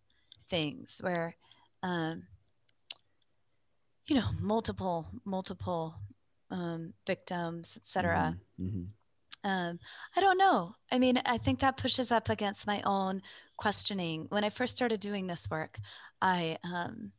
[0.49, 1.37] things where,
[1.83, 2.25] um,
[4.07, 5.95] you know, multiple, multiple
[6.51, 8.37] um, victims, et cetera.
[8.61, 8.66] Mm-hmm.
[8.66, 8.85] Mm-hmm
[9.45, 9.79] um,
[10.16, 10.75] I don't know.
[10.90, 13.23] I mean, I think that pushes up against my own
[13.57, 14.27] questioning.
[14.29, 15.79] When I first started doing this work,
[16.21, 17.12] I um,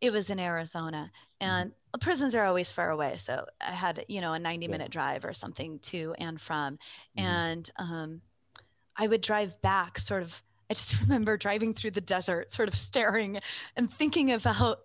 [0.00, 1.50] it was in Arizona, mm-hmm.
[1.50, 2.00] and mm-hmm.
[2.00, 3.18] prisons are always far away.
[3.18, 4.92] So I had, you know, a 90 minute yeah.
[4.92, 6.74] drive or something to and from,
[7.18, 7.26] mm-hmm.
[7.26, 8.20] and um,
[8.96, 10.30] I would drive back, sort of.
[10.70, 13.38] I just remember driving through the desert, sort of staring
[13.76, 14.78] and thinking about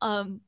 [0.00, 0.40] um,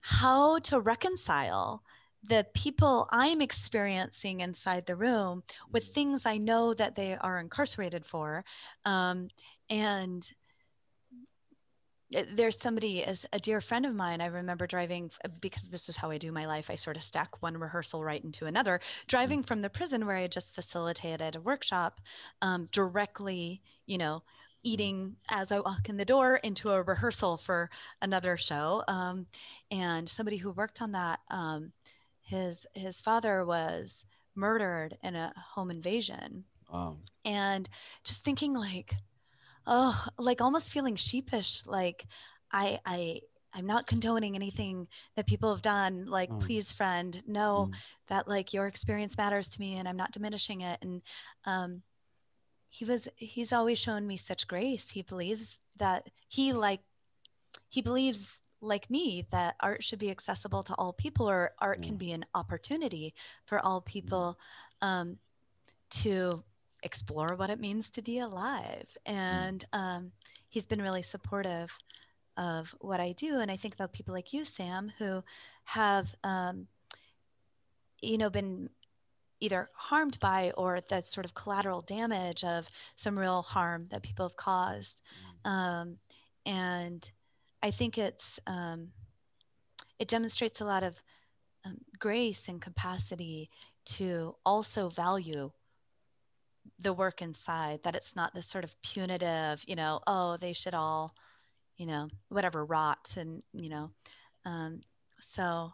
[0.00, 1.82] how to reconcile
[2.28, 5.92] the people I'm experiencing inside the room with mm-hmm.
[5.92, 8.44] things I know that they are incarcerated for.
[8.84, 9.28] Um,
[9.68, 10.24] and
[12.34, 16.10] there's somebody as a dear friend of mine i remember driving because this is how
[16.10, 19.46] i do my life i sort of stack one rehearsal right into another driving mm-hmm.
[19.46, 22.00] from the prison where i just facilitated a workshop
[22.42, 24.68] um, directly you know mm-hmm.
[24.72, 27.70] eating as i walk in the door into a rehearsal for
[28.00, 29.26] another show um,
[29.70, 31.72] and somebody who worked on that um,
[32.22, 33.92] his his father was
[34.34, 36.44] murdered in a home invasion.
[36.72, 37.68] Um, and
[38.04, 38.94] just thinking like,
[39.66, 42.06] oh, like almost feeling sheepish, like
[42.52, 43.20] I I
[43.54, 46.06] I'm not condoning anything that people have done.
[46.06, 46.38] Like, oh.
[46.38, 47.76] please, friend, know mm.
[48.08, 50.78] that like your experience matters to me, and I'm not diminishing it.
[50.82, 51.02] And
[51.44, 51.82] um,
[52.70, 54.86] he was he's always shown me such grace.
[54.90, 56.80] He believes that he like
[57.68, 58.18] he believes
[58.60, 62.24] like me that art should be accessible to all people or art can be an
[62.32, 63.12] opportunity
[63.46, 64.38] for all people
[64.80, 65.18] um,
[65.90, 66.42] to
[66.82, 68.86] explore what it means to be alive.
[69.06, 69.12] Mm.
[69.12, 70.12] And um,
[70.48, 71.70] he's been really supportive
[72.36, 73.40] of what I do.
[73.40, 75.22] And I think about people like you, Sam, who
[75.64, 76.66] have, um,
[78.00, 78.68] you know, been
[79.40, 82.66] either harmed by or that sort of collateral damage of
[82.96, 85.02] some real harm that people have caused.
[85.44, 85.98] Um,
[86.46, 87.08] and
[87.62, 88.88] I think it's um,
[89.98, 90.94] it demonstrates a lot of
[91.64, 93.50] um, grace and capacity
[93.84, 95.50] to also value
[96.80, 100.74] the work inside that it's not this sort of punitive you know oh they should
[100.74, 101.14] all
[101.76, 103.90] you know whatever rot and you know
[104.44, 104.80] um,
[105.34, 105.72] so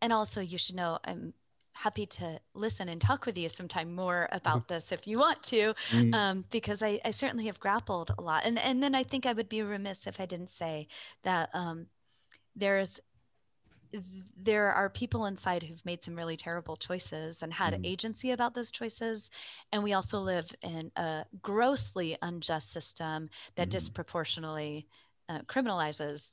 [0.00, 1.32] and also you should know i'm
[1.72, 5.74] happy to listen and talk with you sometime more about this if you want to
[5.92, 6.14] Mm.
[6.14, 9.32] um, because I, I certainly have grappled a lot and and then i think i
[9.32, 10.88] would be remiss if i didn't say
[11.24, 11.86] that um,
[12.56, 12.90] there's
[14.36, 17.86] there are people inside who've made some really terrible choices and had Mhm.
[17.86, 19.30] agency about those choices
[19.72, 23.72] and we also live in a grossly unjust system that Mhm.
[23.72, 24.86] disproportionately
[25.28, 26.32] uh, criminalizes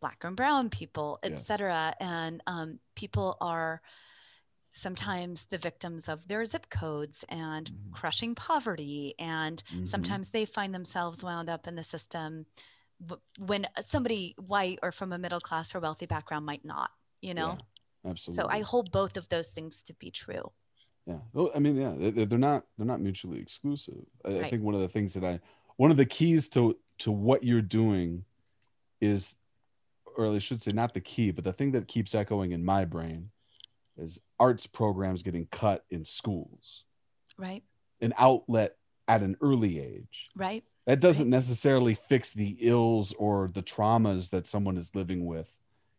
[0.00, 1.46] black and brown people Yes.
[1.46, 1.94] cetera.
[2.00, 3.80] and um, people are
[4.74, 7.92] sometimes the victims of their zip codes and Mhm.
[7.92, 12.46] crushing poverty and sometimes they find themselves wound up in the system
[13.38, 17.32] when uh, somebody white or from a middle class or wealthy background might not you
[17.34, 17.56] know
[18.04, 18.42] Yeah, absolutely.
[18.42, 20.50] so i hold both of those things to be true
[21.06, 21.20] Yeah.
[21.32, 24.04] Well, I mean, yeah, they- they're not they're not mutually exclusive.
[24.24, 25.40] I, I think one of the things that I
[25.76, 28.24] one of the keys to to what you're doing
[29.00, 29.34] is,
[30.16, 32.84] or I should say, not the key, but the thing that keeps echoing in my
[32.84, 33.30] brain
[33.96, 36.84] is arts programs getting cut in schools,
[37.38, 37.62] right
[38.02, 40.28] an outlet at an early age.
[40.36, 45.52] right That doesn't necessarily fix the ills or the traumas that someone is living with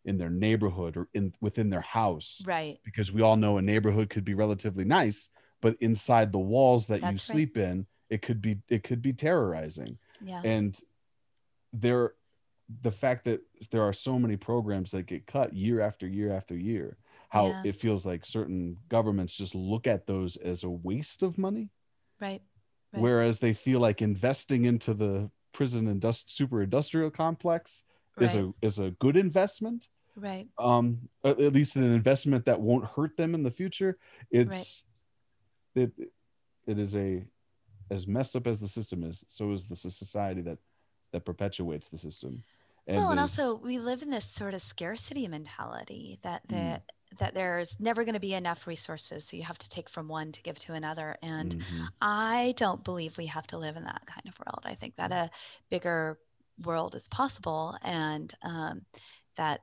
[0.04, 2.80] in their neighborhood or in within their house right.
[2.84, 5.30] because we all know a neighborhood could be relatively nice
[5.62, 7.36] but inside the walls that you That's right.
[7.36, 10.00] sleep in it could be it could be terrorizing.
[10.22, 10.42] Yeah.
[10.44, 10.76] And
[11.72, 12.16] there
[12.82, 16.56] the fact that there are so many programs that get cut year after year after
[16.56, 16.98] year
[17.30, 17.62] how Yeah.
[17.66, 21.70] it feels like certain governments just look at those as a waste of money.
[22.20, 22.42] Right
[22.94, 23.02] Right.
[23.04, 27.84] whereas they feel like investing into the prison and indust- super industrial complex
[28.20, 29.88] is a is a good investment.
[30.16, 30.48] Right.
[30.58, 33.98] Um at least an investment that won't hurt them in the future.
[34.32, 34.84] It's
[35.76, 35.92] it
[36.68, 37.24] it is a
[37.92, 40.58] as messed up as the system is so is the society that
[41.14, 42.44] that perpetuates the system.
[42.88, 46.82] Well, and also we live in this sort of scarcity mentality that Mm.
[47.18, 50.32] That there's never going to be enough resources, so you have to take from one
[50.32, 51.18] to give to another.
[51.22, 51.90] And Mhm.
[52.02, 54.62] I don't believe we have to live in that kind of world.
[54.64, 55.32] I think that a
[55.70, 56.20] bigger
[56.64, 58.86] world is possible, and um,
[59.38, 59.62] that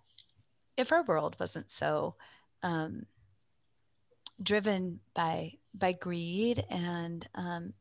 [0.76, 2.16] if our world wasn't so
[2.62, 3.06] um,
[4.42, 7.72] driven by by greed and um,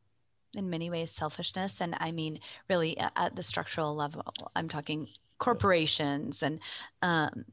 [0.54, 6.44] in many ways selfishness, and I mean really at the structural level, I'm talking corporations
[6.44, 6.60] and
[7.02, 7.46] um,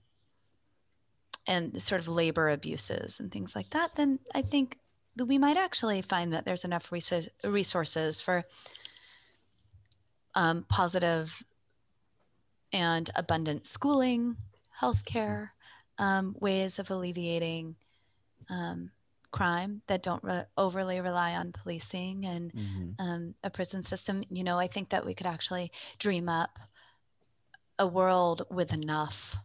[1.46, 4.78] and sort of labor abuses and things like that, then I think
[5.16, 6.90] that we might actually find that there's enough
[7.44, 8.44] resources for
[10.34, 11.30] um, positive
[12.72, 14.36] and abundant schooling,
[14.80, 15.50] healthcare,
[15.98, 17.76] um, ways of alleviating
[18.48, 18.90] um,
[19.30, 22.94] crime that don't re- overly rely on policing and Mhm.
[22.98, 24.24] um, a prison system.
[24.30, 26.58] You know, I think that we could actually dream up
[27.78, 29.36] a world with enough,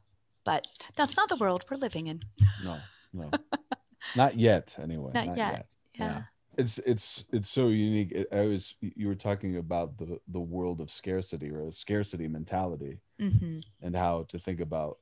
[0.47, 2.19] but that's not the world we're living in.
[2.63, 2.75] no
[3.13, 3.29] no
[4.15, 5.65] not yet anyway Not yet.
[5.99, 6.05] Yeah.
[6.07, 6.21] Yeah.
[6.57, 10.89] it's it's it's so unique i was you were talking about the the world of
[10.89, 14.97] scarcity or a scarcity mentality hmm and how to think about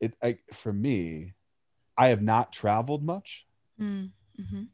[0.00, 1.34] it I, for me
[1.96, 3.46] i have not traveled much
[3.80, 4.64] Mm-hmm.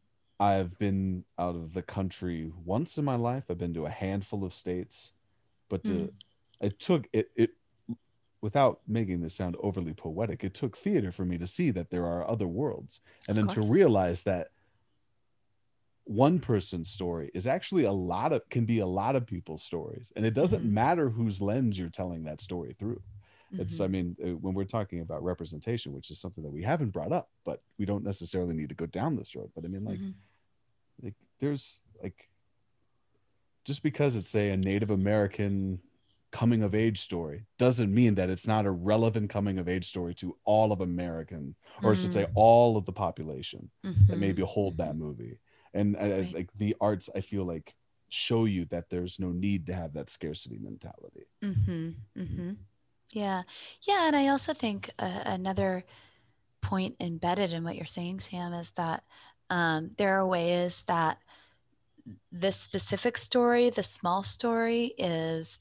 [0.41, 4.45] i've been out of the country once in my life i've been to a handful
[4.45, 5.13] of states
[5.71, 6.11] but to, Mm.
[6.61, 7.51] it took it it
[8.43, 12.05] without making this sound overly poetic it took theater for me to see that there
[12.07, 14.49] are other worlds and then to realize that
[16.05, 20.13] one person's story is actually a lot of can be a lot of people's stories
[20.15, 20.71] and it doesn't Mhm.
[20.71, 23.03] matter whose lens you're telling that story through
[23.59, 23.85] it's Mhm.
[23.85, 27.13] i mean uh, when we're talking about representation which is something that we haven't brought
[27.13, 29.99] up but we don't necessarily need to go down this road but i mean like
[29.99, 30.15] Mhm.
[31.03, 32.29] like there's like
[33.65, 35.81] just because it's say a native american
[36.33, 40.15] coming of age story doesn't mean that it's not a relevant coming of age story
[40.15, 44.19] to all of american or i should say all of the population that Mhm.
[44.19, 45.39] maybe hold that movie
[45.73, 46.35] and I, I- Right.
[46.35, 47.75] like the arts i feel like
[48.09, 51.91] show you that there's no need to have that scarcity mentality Mm-hmm.
[52.17, 52.53] Mm-hmm.
[53.13, 53.43] Yeah.
[53.83, 54.07] Yeah.
[54.07, 55.85] And I also think uh, another
[56.61, 59.05] point embedded in what you're saying, Sam, is that
[59.49, 61.19] um, there are ways that
[62.33, 65.59] this specific story, the small story is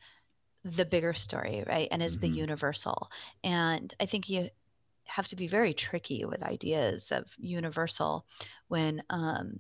[0.66, 1.88] the bigger story, right?
[1.92, 2.22] And is mm-hmm.
[2.22, 3.10] the universal.
[3.44, 4.50] And I think you
[5.06, 8.26] have to be very tricky with ideas of universal
[8.68, 9.60] when, um,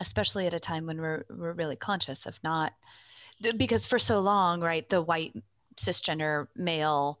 [0.00, 2.72] especially at a time when we're, we're really conscious of not,
[3.56, 5.34] because for so long, right, the white
[5.76, 7.20] cisgender male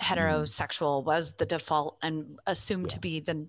[0.00, 0.18] mm-hmm.
[0.18, 1.04] heterosexual mm.
[1.04, 2.94] was the default and assumed yeah.
[2.94, 3.46] to be the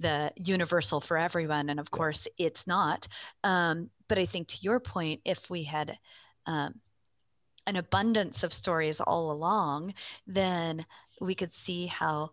[0.00, 1.96] the universal for everyone and of yeah.
[1.96, 3.06] course it's not
[3.44, 5.96] um, but i think to your point if we had
[6.46, 6.74] um,
[7.66, 9.94] an abundance of stories all along
[10.26, 10.84] then
[11.20, 12.30] we could see how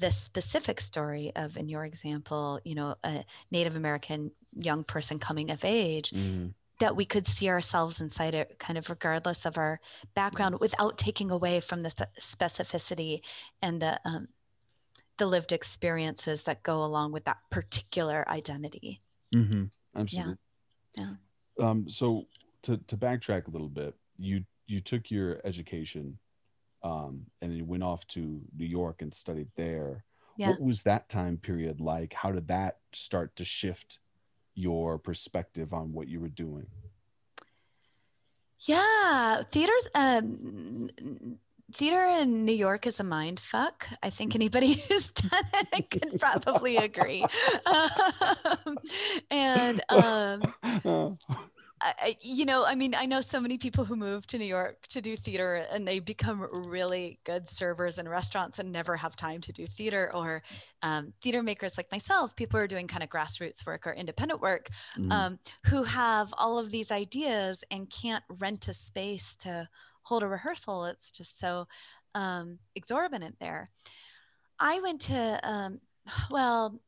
[0.00, 5.50] the specific story of in your example you know a native american young person coming
[5.50, 6.52] of age mm.
[6.80, 9.80] that we could see ourselves inside it kind of regardless of our
[10.14, 13.20] background without taking away from the specificity
[13.62, 14.28] and the um,
[15.18, 19.00] the lived experiences that go along with that particular identity.
[19.34, 19.64] Mm-hmm.
[19.94, 20.36] Absolutely.
[20.94, 21.14] Yeah.
[21.58, 21.68] yeah.
[21.68, 22.26] Um, so
[22.62, 26.18] to, to backtrack a little bit, you, you took your education
[26.82, 30.04] um, and you went off to New York and studied there.
[30.36, 30.50] Yeah.
[30.50, 32.12] What was that time period like?
[32.12, 33.98] How did that start to shift
[34.54, 36.66] your perspective on what you were doing?
[38.60, 39.86] Yeah, theaters.
[39.94, 40.90] Um,
[41.74, 43.86] theater in New York is a mind fuck.
[44.02, 47.24] I think anybody who's done it can probably agree.
[47.66, 48.76] Um,
[49.30, 51.18] and um,
[51.80, 54.86] I, you know, I mean, I know so many people who move to New York
[54.88, 59.42] to do theater and they become really good servers in restaurants and never have time
[59.42, 60.42] to do theater or
[60.82, 64.40] um, theater makers like myself, people who are doing kind of grassroots work or independent
[64.40, 65.12] work mm.
[65.12, 69.68] um, who have all of these ideas and can't rent a space to
[70.00, 70.86] hold a rehearsal.
[70.86, 71.66] It's just so
[72.14, 73.70] um, exorbitant there.
[74.58, 75.80] I went to, um,
[76.30, 76.80] well,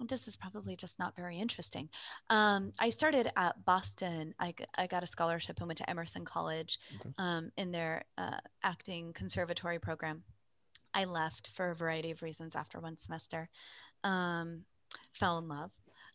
[0.00, 1.88] this is probably just not very interesting.
[2.30, 4.34] Um, I started at Boston.
[4.38, 7.10] I, I got a scholarship and went to Emerson College okay.
[7.18, 10.22] um, in their uh, acting conservatory program.
[10.94, 13.48] I left for a variety of reasons after one semester.
[14.04, 14.62] Um,
[15.12, 15.70] fell in love.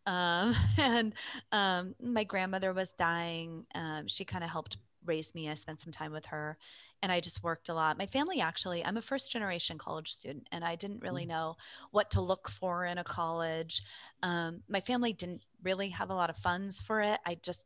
[0.06, 1.13] Um, and
[1.52, 3.66] um, my grandmother was dying.
[3.76, 5.50] Um, she kind of helped raised me.
[5.50, 6.58] I spent some time with her
[7.02, 7.98] and I just worked a lot.
[7.98, 11.30] My family actually, I'm a first generation college student and I didn't really mm.
[11.30, 11.56] know
[11.91, 13.82] what to look for in a college.
[14.24, 17.20] Um, my family didn't really have a lot of funds for it.
[17.26, 17.62] I just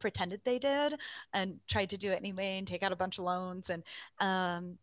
[0.00, 0.94] pretended they did
[1.32, 3.64] and tried to do it anyway and take out a bunch of loans.
[3.68, 3.82] And
[4.20, 4.78] um,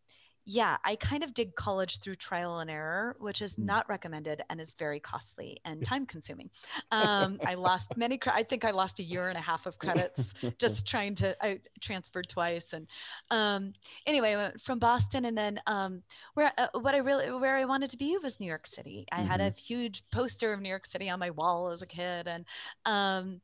[0.45, 3.65] yeah, I kind of did college through trial and error, which is mm.
[3.65, 6.49] not recommended and is very costly and time consuming.
[6.91, 9.77] Um, I lost many, cre- I think I lost a year and a half of
[9.77, 10.19] credits
[10.57, 12.65] just trying to, I transferred twice.
[12.73, 12.85] And
[13.29, 13.73] um,
[14.05, 17.65] anyway, I went from Boston and then um, where, uh, what I really, where I
[17.65, 19.05] wanted to be was New York City.
[19.11, 19.27] I mm-hmm.
[19.27, 19.57] had a mm-hmm.
[19.57, 22.27] huge poster of New York City on my wall as a kid.
[22.27, 22.45] And,
[22.85, 23.41] um,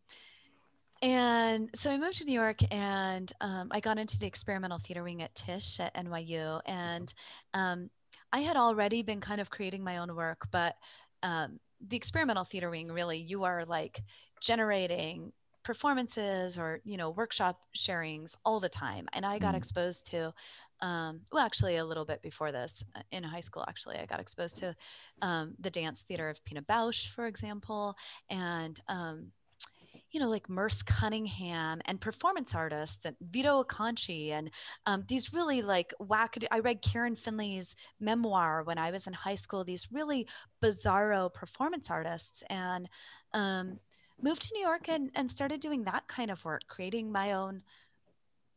[1.01, 5.03] and so I moved to New York and um, I got into the experimental theater
[5.03, 6.59] wing at Tisch at NYU.
[6.65, 7.13] And
[7.53, 7.89] um,
[8.33, 10.75] I had already been kind of creating my own work, but
[11.23, 14.01] um, the experimental theater wing really, you are like
[14.41, 15.31] generating
[15.63, 19.07] performances or, you know, workshop sharings all the time.
[19.13, 19.57] And I got mm.
[19.57, 20.33] exposed to,
[20.81, 24.19] um, well, actually, a little bit before this uh, in high school, actually, I got
[24.19, 24.75] exposed to
[25.21, 27.95] um, the dance theater of Pina Bausch, for example.
[28.29, 29.31] And, um,
[30.11, 34.49] you know, like Merce Cunningham and performance artists and Vito Acconci and
[34.85, 36.47] um, these really like wackadoo.
[36.51, 40.27] I read Karen Finley's memoir when I was in high school, these really
[40.63, 42.89] bizarro performance artists and
[43.33, 43.79] um,
[44.21, 47.61] moved to New York and, and started doing that kind of work, creating my own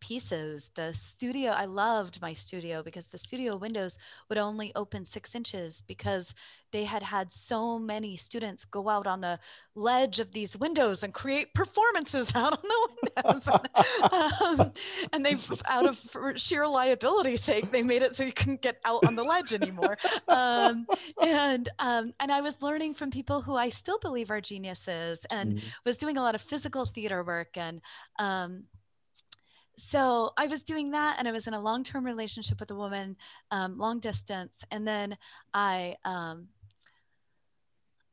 [0.01, 0.71] pieces.
[0.75, 3.97] The studio, I loved my studio because the studio windows
[4.29, 6.35] would only open six inches because
[6.73, 9.39] they had had so many students go out on the
[9.75, 12.89] ledge of these windows and create performances out on the
[13.25, 13.43] windows.
[14.13, 14.73] and, um,
[15.13, 15.37] and they,
[15.67, 15.99] out of
[16.41, 19.97] sheer liability sake, they made it so you couldn't get out on the ledge anymore.
[20.29, 20.87] Um,
[21.21, 25.55] and um, and I was learning from people who I still believe are geniuses, and
[25.55, 25.63] mm.
[25.85, 27.81] was doing a lot of physical theater work and
[28.19, 28.65] um,
[29.91, 33.17] so I was doing that, and I was in a long-term relationship with a woman,
[33.51, 35.17] um, long distance, and then
[35.55, 35.97] I.
[36.05, 36.49] Um,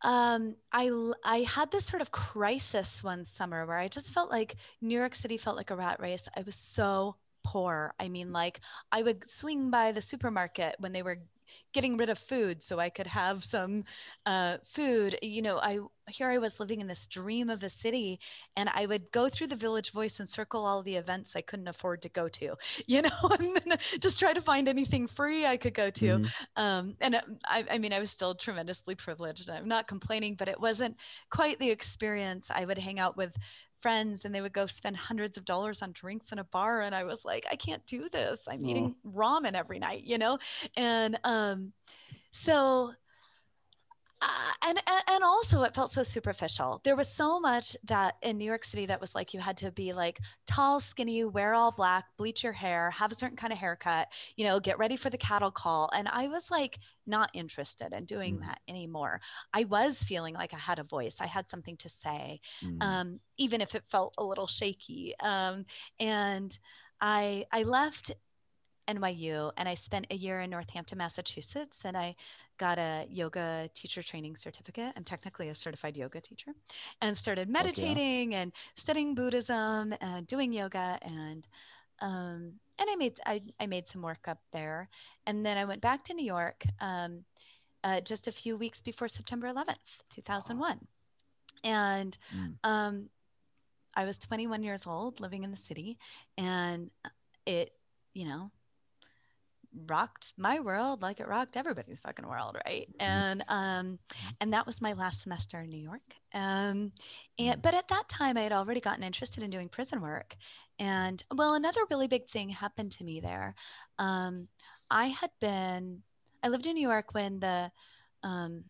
[0.04, 0.92] um, I
[1.24, 5.16] I had this sort of crisis one summer where I just felt like New York
[5.16, 6.28] City felt like a rat race.
[6.38, 7.94] I was so poor.
[8.00, 8.60] I mean, like
[8.92, 11.20] I would swing by the supermarket when they were
[11.74, 13.84] getting rid of food so I could have some
[14.26, 15.18] uh, food.
[15.22, 15.80] You know, I
[16.10, 18.20] here I was living in this dream of a city,
[18.56, 21.68] and I would go through the Village Voice and circle all the events I couldn't
[21.68, 22.56] afford to go to.
[22.90, 26.06] You know, and then just try to find anything free I could go to.
[26.06, 26.64] Mm-hmm.
[26.64, 29.50] Um, and uh, I, I mean, I was still tremendously privileged.
[29.50, 30.96] I'm not complaining, but it wasn't
[31.30, 32.46] quite the experience.
[32.50, 33.34] I would hang out with
[33.82, 36.96] friends and they would go spend hundreds of dollars on drinks in a bar and
[36.96, 38.40] I was like I can't do this.
[38.48, 38.70] I'm Oh.
[38.70, 40.38] eating ramen every night, you know?
[40.76, 41.74] And um
[42.46, 42.94] so
[44.22, 46.82] uh, and and- also it felt so superficial.
[46.84, 49.72] There was so much that in New York City that was like you had to
[49.72, 53.60] be like tall, skinny, wear all black, bleach your hair, have a certain kind of
[53.60, 55.90] haircut, you know, get ready for the cattle call.
[55.94, 58.42] And I was like not interested in doing Mhm.
[58.42, 59.22] that anymore.
[59.54, 61.16] I was feeling like I had a voice.
[61.20, 62.82] I had something to say, Mm.
[62.84, 65.14] um, even if it felt a little shaky.
[65.20, 65.66] Um,
[66.00, 66.58] and
[67.02, 68.12] I I left
[68.88, 72.16] NYU and I spent a year in Northampton, Massachusetts, and I
[72.58, 74.94] got a yoga teacher training certificate.
[74.96, 76.52] I'm technically a certified yoga teacher,
[77.02, 81.48] and started meditating and studying Buddhism and doing yoga and
[82.00, 84.88] um, and I made I, I made some work up there,
[85.26, 87.24] and then I went back to New York um,
[87.84, 89.78] uh, just a few weeks before September 11th,
[90.16, 90.80] 2001,
[91.64, 92.54] and Mm.
[92.64, 93.10] um,
[93.96, 95.98] I was 21 years old, living in the city,
[96.38, 96.92] and
[97.48, 97.74] it,
[98.14, 98.52] you know,
[99.88, 102.88] rocked my world like it rocked everybody's fucking world, right?
[103.00, 104.00] And um,
[104.40, 106.02] and that was my last semester in New York.
[106.34, 106.92] Um,
[107.40, 107.62] and Mhm.
[107.62, 110.36] but at that time, I had already gotten interested in doing prison work,
[110.80, 113.56] and well, another really big thing happened to me there.
[114.00, 114.48] Um,
[114.90, 116.04] I had been,
[116.44, 117.72] I lived in New York when the
[118.24, 118.66] um,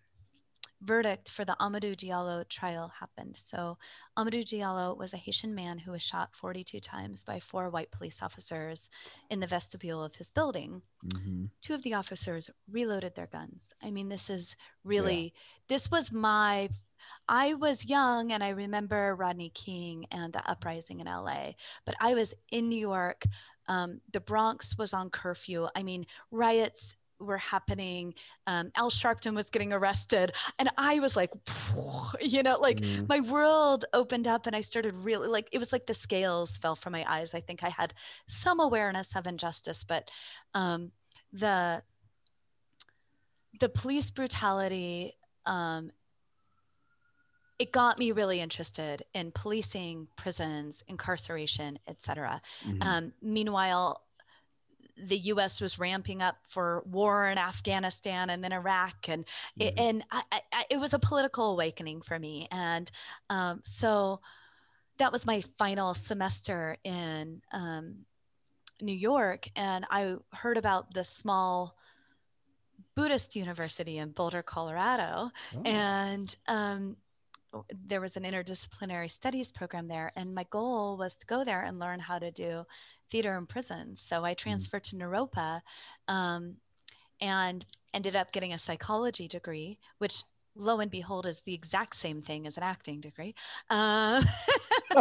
[0.82, 3.38] verdict for the Amadou Diallo trial happened.
[3.44, 3.78] So,
[4.18, 8.18] Amadou Diallo was a Haitian man who was shot 42 times by four white police
[8.22, 8.90] officers
[9.30, 10.82] in the vestibule of his building.
[11.06, 11.50] Mhm.
[11.62, 13.74] Two of the officers reloaded their guns.
[13.82, 15.34] I mean, this is really,
[15.68, 16.70] this was my.
[17.30, 21.54] I was young and I remember Rodney King and the uprising in LA,
[21.86, 23.24] but I was in New York.
[23.68, 25.68] Um, the Bronx was on curfew.
[25.76, 28.14] I mean, riots were happening.
[28.46, 30.32] Um, Al Sharpton was getting arrested.
[30.60, 31.32] And I was like,
[32.22, 33.08] you know, like Mhm.
[33.10, 36.76] my world opened up and I started really like, it was like the scales fell
[36.76, 37.34] from my eyes.
[37.34, 37.94] I think I had
[38.44, 40.10] some awareness of injustice, but
[40.54, 40.92] um,
[41.34, 41.82] the,
[43.60, 45.16] the police brutality,
[45.46, 45.92] um,
[47.60, 52.40] it got me really interested in policing, prisons, incarceration, etc.
[52.64, 52.82] Mhm.
[52.84, 54.04] Um, meanwhile,
[55.00, 55.62] the U.S.
[55.62, 59.26] was ramping up for war in Afghanistan and then Iraq, and
[59.60, 59.90] it, Mhm.
[59.90, 62.48] and I, I, I- it was a political awakening for me.
[62.52, 62.90] And
[63.30, 64.22] um, so
[64.98, 68.06] that was my final semester in um,
[68.82, 71.76] New York, and I heard about the small
[72.96, 75.62] Buddhist university in Boulder, Colorado, Oh.
[75.64, 76.98] and um,
[77.88, 81.80] there was an interdisciplinary studies program there and my goal was to go there and
[81.80, 82.66] learn how to do
[83.12, 85.62] theater in prisons so i transferred to naropa
[86.08, 86.56] um,
[87.22, 90.24] and ended up getting a psychology degree which
[90.56, 93.34] lo and behold is the exact same thing as an acting degree
[93.70, 94.26] um,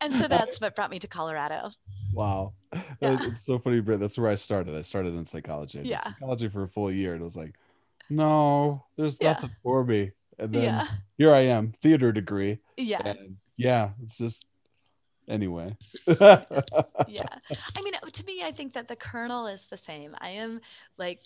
[0.00, 1.70] and so that's what brought me to colorado
[2.14, 2.54] Wow.
[3.00, 3.18] Yeah.
[3.22, 4.00] It's so funny, Britt.
[4.00, 4.74] That's where I started.
[4.74, 5.78] I started in psychology.
[5.80, 6.00] I Yeah.
[6.00, 7.54] psychology for a full year and it was like,
[8.10, 9.34] no, there's Yeah.
[9.34, 10.12] nothing for me.
[10.38, 12.58] And then yeah here I am, theater degree.
[12.76, 14.46] yeah And yeah, it's just
[15.28, 15.76] anyway.
[17.06, 17.38] yeah.
[17.76, 20.16] I mean to me i think that the kernel is the same.
[20.20, 20.60] I am
[20.98, 21.20] like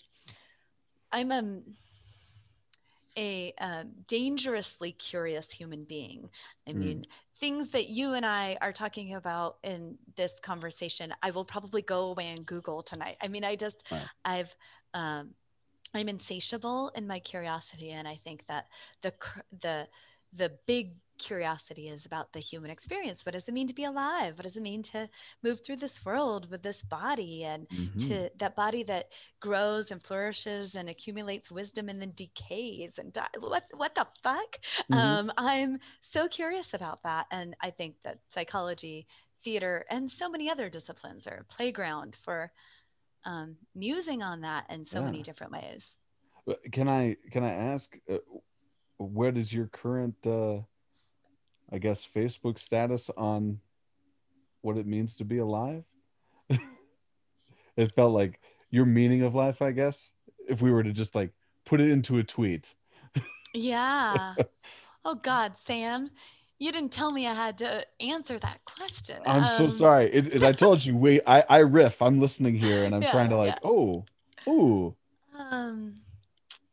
[1.13, 1.43] i'm a
[3.17, 6.29] a um, dangerously curious human being.
[6.67, 6.79] I Mm.
[6.79, 7.05] mean
[7.39, 12.05] things that you and i are talking about in this conversation i will probably go
[12.11, 13.17] away and google tonight.
[13.21, 13.83] I mean i just
[14.25, 14.49] i've
[14.93, 15.31] um,
[15.93, 18.67] i'm insatiable in my curiosity and i think that
[19.03, 19.13] the
[19.61, 19.87] the
[20.37, 24.37] the big curiosity is about the human experience what does it mean to be alive
[24.37, 25.07] what does it mean to
[25.43, 28.07] move through this world with this body and Mhm.
[28.07, 29.05] to that body that
[29.39, 33.27] grows and flourishes and accumulates wisdom and then decays and die.
[33.39, 34.57] what what the fuck
[34.89, 34.97] Mhm.
[34.97, 39.07] um, i'm so curious about that and i think that psychology
[39.43, 42.51] theater and so many other disciplines are a playground for
[43.25, 45.95] um, musing on that in so many different ways
[46.71, 48.17] Can I can I ask uh,
[48.97, 50.61] what is your current uh
[51.73, 53.59] I guess Facebook status on
[54.61, 55.83] what it means to be alive?
[57.75, 60.11] it felt like your meaning of life, I guess,
[60.47, 61.31] if we were to just like
[61.65, 62.75] put it into a tweet.
[63.55, 64.33] yeah
[65.05, 66.09] oh god sam
[66.59, 70.05] you didn't tell me i had to answer that question I'm so Um, sorry.
[70.11, 72.01] It, it- I told you, wait, I, I riff.
[72.01, 73.69] I'm listening here and I'm Yeah, trying to like, yeah.
[73.69, 74.05] oh,
[74.47, 74.95] ooh.
[75.37, 75.95] um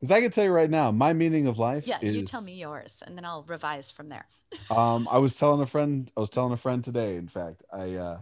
[0.00, 2.40] Because I can tell you right now, my meaning of life yeah is you tell
[2.40, 4.26] me yours and then i'll revise from there
[4.70, 7.94] Um, I was telling a friend, I was telling a friend today, in fact, I
[7.94, 8.20] uh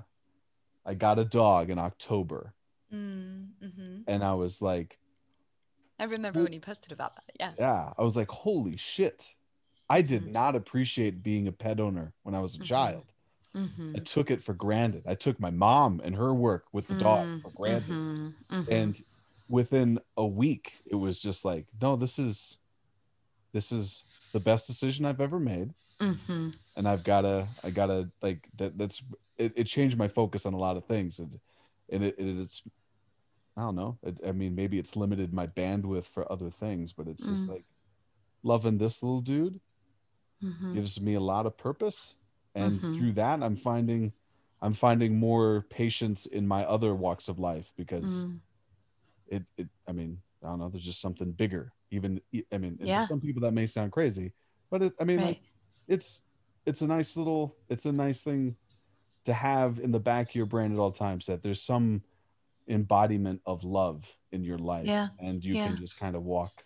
[0.87, 2.55] I got a dog in October
[2.93, 4.99] mm, hmm and I was like,
[5.99, 9.35] i remember when you posted about that yeah yeah, I was like, holy shit.
[9.91, 10.33] I did Mhm.
[10.33, 12.64] not appreciate being a pet owner when I was a Mhm.
[12.64, 13.12] child.
[13.55, 13.97] Mhm.
[13.97, 15.05] I took it for granted.
[15.07, 17.91] I took my mom and her work with the dog for granted.
[17.91, 18.68] mhm, mhm.
[18.70, 19.03] And
[19.49, 22.59] within a week, it was just like, no, this is
[23.53, 25.72] this is the best decision I've ever made.
[26.01, 26.55] Mhm.
[26.76, 28.76] And I've gotta, I gotta like that.
[28.78, 29.03] That's
[29.36, 29.53] it.
[29.57, 31.40] It changed my focus on a lot of things, and
[31.90, 32.62] and it, it it's,
[33.57, 33.99] I don't know.
[34.03, 37.55] It, I mean, maybe it's limited my bandwidth for other things, but it's just Mm.
[37.55, 37.64] like
[38.42, 39.61] loving this little dude
[40.42, 40.72] Mhm.
[40.74, 42.14] gives me a lot of purpose
[42.55, 42.94] and Mhm.
[42.94, 44.12] through that i'm finding
[44.62, 48.40] i'm finding more patience in my other walks of life because Mm.
[49.29, 52.20] It, it i mean i don't know there's just something bigger even
[52.53, 53.01] I mean Yeah.
[53.01, 54.33] for some people that may sound crazy
[54.70, 55.41] but it, i mean like
[55.87, 56.20] it's
[56.66, 58.57] it's a nice little it's a nice thing
[59.24, 62.03] to have in the back of your brain at all times that there's some
[62.68, 65.09] embodiment of love in your life Yeah.
[65.18, 65.64] and you Yeah.
[65.68, 66.64] can just kind of walk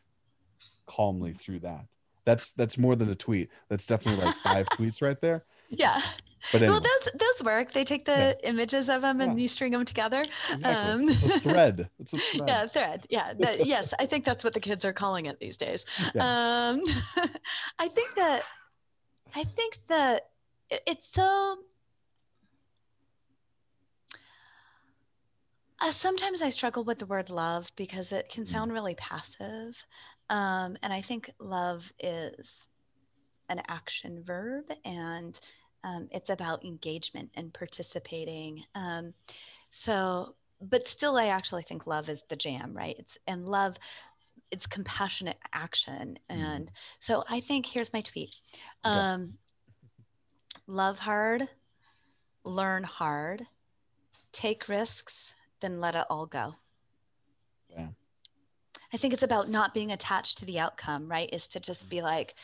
[0.86, 1.86] calmly through that
[2.24, 6.02] that's that's more than a tweet that's definitely like five tweets right there Yeah.
[6.50, 7.72] But anyway Well, those those work.
[7.72, 9.42] They take the images of them and Yeah.
[9.42, 10.26] you string them together.
[10.50, 10.64] exactly.
[10.72, 13.06] um, it's a thread it's a thread Yeah, thread.
[13.10, 13.32] Yeah.
[13.38, 15.84] that- yes, I think that's what the kids are calling it these days.
[16.14, 16.22] Yeah.
[16.70, 16.82] Um,
[17.78, 18.42] I think that
[19.34, 20.28] I think that
[20.70, 21.58] it- it's so.
[25.80, 28.52] Uh, sometimes I struggle with the word love because it can Mm.
[28.52, 29.74] sound really passive.
[30.30, 32.46] Um, and I think love is
[33.48, 35.38] an action verb and
[35.84, 38.64] um, it's about engagement and participating.
[38.74, 39.14] Um,
[39.84, 42.96] so, but still, I actually think love is the jam, right?
[42.98, 43.76] It's and love,
[44.50, 46.18] it's compassionate action.
[46.30, 46.36] Mhm.
[46.36, 46.70] And
[47.00, 48.30] so I think here's my tweet
[48.84, 49.38] um,
[50.66, 51.48] love hard,
[52.44, 53.46] learn hard,
[54.32, 56.54] take risks, then let it all go.
[57.68, 57.88] Yeah.
[58.92, 61.30] I think it's about not being attached to the outcome, right?
[61.32, 62.34] Is to just be like,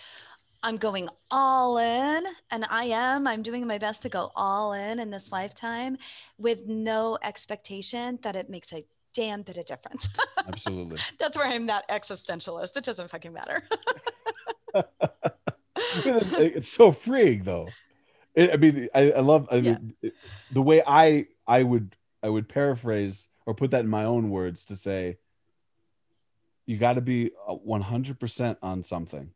[0.63, 3.27] I'm going all in, and I am.
[3.27, 5.97] I'm doing my best to go all in in this lifetime
[6.37, 8.85] with no expectation that it makes a
[9.15, 10.09] damn bit of difference.
[10.49, 12.77] absolutely That's where I'm that existentialist.
[12.77, 13.63] It doesn't fucking matter.
[16.05, 17.69] it's so freeing though
[18.35, 20.15] it, i mean i, I love i mean it-
[20.51, 24.67] the way i i would i would paraphrase or put that in my own words
[24.67, 25.17] to say
[26.67, 29.31] you got to be uh, 100% on something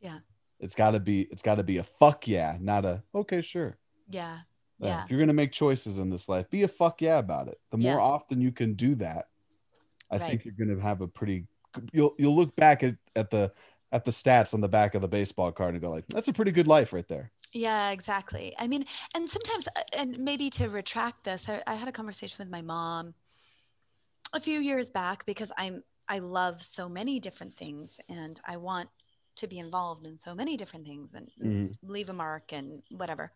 [0.00, 0.18] Yeah.
[0.62, 3.76] It's got to be it's got to be a fuck yeah not a okay sure
[4.08, 4.38] yeah.
[4.78, 5.04] Yeah, Yeah.
[5.04, 7.78] if you're gonna make choices in this life be a fuck yeah about it the
[7.78, 9.26] more often you can do that
[10.10, 10.28] i Right.
[10.30, 11.46] think you're gonna have a pretty
[11.92, 13.52] you'll you'll look back at, at the
[13.92, 16.32] at the stats on the back of the baseball card and go like that's a
[16.32, 18.54] pretty good life right there Yeah, exactly.
[18.58, 22.36] I mean, and sometimes, uh, and maybe to retract this, I, I had a conversation
[22.38, 23.12] with my mom
[24.32, 28.88] a few years back because I'm I love so many different things and I want
[29.36, 31.76] to be involved in so many different things and Mhm.
[31.82, 33.32] leave a mark and whatever.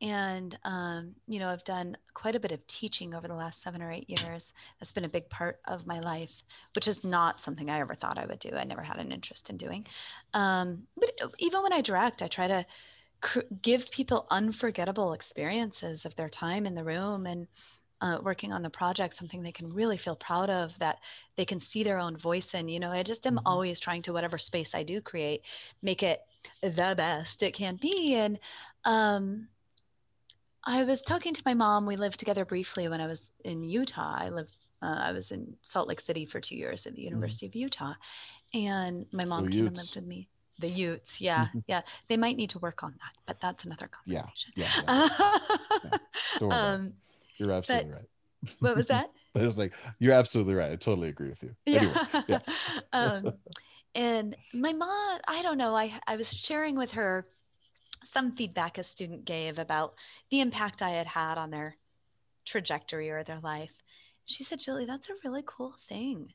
[0.00, 3.80] And um, you know, I've done quite a bit of teaching over the last seven
[3.82, 4.52] or eight years.
[4.78, 6.32] That's been a big part of my life,
[6.74, 8.50] which is not something I ever thought I would do.
[8.54, 9.86] I never had an interest in doing.
[10.34, 12.66] Um, but even when I direct, I try to
[13.22, 17.46] cr- give people unforgettable experiences of their time in the room and
[18.00, 20.98] uh, working on the project, something they can really feel proud of, that
[21.36, 22.68] they can see their own voice in.
[22.68, 23.42] You know, I just am Mhm.
[23.46, 25.42] always trying to, whatever space I do create,
[25.82, 26.20] make it
[26.62, 28.14] the best it can be.
[28.14, 28.38] And
[28.84, 29.48] um,
[30.64, 31.86] I was talking to my mom.
[31.86, 34.14] We lived together briefly when I was in Utah.
[34.18, 34.56] I lived.
[34.82, 37.94] Uh, I was in Salt Lake City for two years at the University of Utah,
[38.52, 40.28] and my mom Go came and lived with me.
[40.58, 41.64] The Utes, yeah, Mhm.
[41.66, 41.82] yeah.
[42.08, 44.52] They might need to work on that, but that's another Yeah, conversation.
[44.56, 45.08] yeah, yeah.
[46.40, 46.52] About it.
[46.52, 46.94] um,
[47.38, 48.08] you're absolutely right
[48.60, 49.10] what was that?
[49.32, 51.94] but it was like you're absolutely right i totally agree with you anyway
[52.28, 52.38] yeah.
[52.92, 53.32] um,
[53.96, 57.26] and my mom, I don't know, I, I was sharing with her
[58.12, 59.94] some feedback a student gave about
[60.30, 61.76] the impact I had had on their
[62.44, 63.72] trajectory or their life.
[64.26, 66.34] She said, Julie, that's a really cool thing.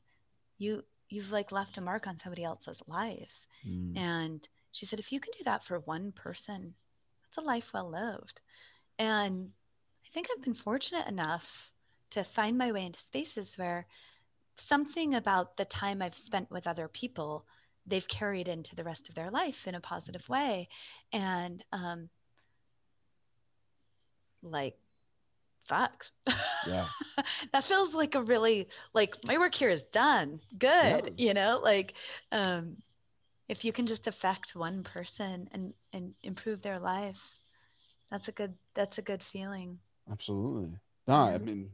[0.58, 3.30] You you've like left a mark on somebody else's life.
[3.66, 3.96] Mm.
[3.96, 6.74] And she said, if you can do that for one person,
[7.22, 8.40] that's a life well lived.
[8.98, 9.50] And
[10.12, 11.44] think I've been fortunate enough
[12.10, 13.86] to find my way into spaces where
[14.58, 17.44] something about the time I've spent with other people,
[17.86, 20.68] they've carried into the rest of their life in a positive way.
[21.12, 22.08] And um,
[24.42, 24.76] like,
[25.68, 26.06] fuck.
[26.66, 26.86] Yeah.
[27.52, 30.40] that feels like a really like my work here is done.
[30.58, 31.14] Good.
[31.16, 31.94] You know, like
[32.30, 32.76] um
[33.48, 37.18] if you can just affect one person and and improve their life,
[38.10, 39.78] that's a good that's a good feeling.
[40.10, 40.78] Absolutely.
[41.06, 41.70] No, I mean,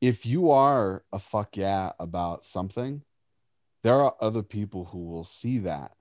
[0.00, 3.02] if you are a fuck yeah about something,
[3.82, 5.92] there are other people who will see that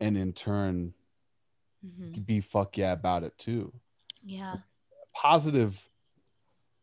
[0.00, 0.94] and in turn
[1.84, 2.20] mm-hmm.
[2.22, 3.72] be fuck yeah about it too.
[4.24, 4.56] Yeah.
[5.14, 5.76] Positive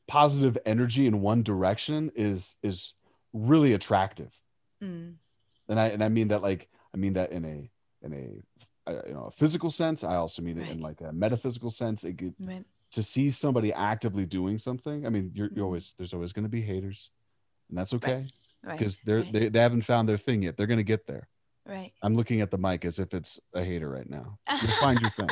[0.08, 2.94] positive energy in one direction is is
[3.34, 4.32] really attractive.
[4.84, 5.16] Mm.
[5.68, 7.72] And I and I mean that like I mean that in a
[8.06, 10.04] in a, a you know a physical sense.
[10.04, 10.68] I also mean right.
[10.68, 12.04] it in like a metaphysical sense.
[12.04, 12.66] It, right.
[12.96, 15.06] To see somebody actively doing something.
[15.06, 15.64] I mean, you're, you're mm-hmm.
[15.64, 17.10] always there's always going to be haters,
[17.70, 18.28] and that's okay
[18.62, 19.06] because right.
[19.06, 19.34] they're right.
[19.34, 20.58] they, they haven't found their thing yet.
[20.58, 21.28] They're going to get there.
[21.66, 21.94] Right.
[22.02, 24.38] I'm looking at the mic as if it's a hater right now.
[24.62, 25.30] You'll find your thing.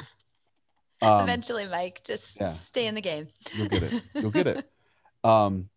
[1.01, 2.55] Um, Eventually, Mike, just yeah.
[2.67, 3.27] stay in the game.
[3.53, 4.03] You'll get it.
[4.13, 4.69] You'll get it.
[5.25, 5.69] Um,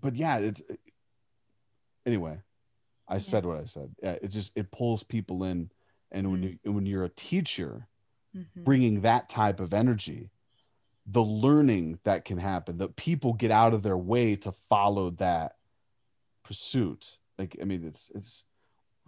[0.00, 0.62] but yeah, it's
[2.06, 2.38] anyway.
[3.08, 3.18] I yeah.
[3.18, 3.92] said what I said.
[4.00, 5.68] Yeah, it just it pulls people in,
[6.12, 6.30] and mm-hmm.
[6.30, 7.88] when you when you're a teacher,
[8.36, 8.62] mm-hmm.
[8.62, 10.30] bringing that type of energy,
[11.06, 15.56] the learning that can happen, that people get out of their way to follow that
[16.44, 17.18] pursuit.
[17.38, 18.44] Like I mean, it's it's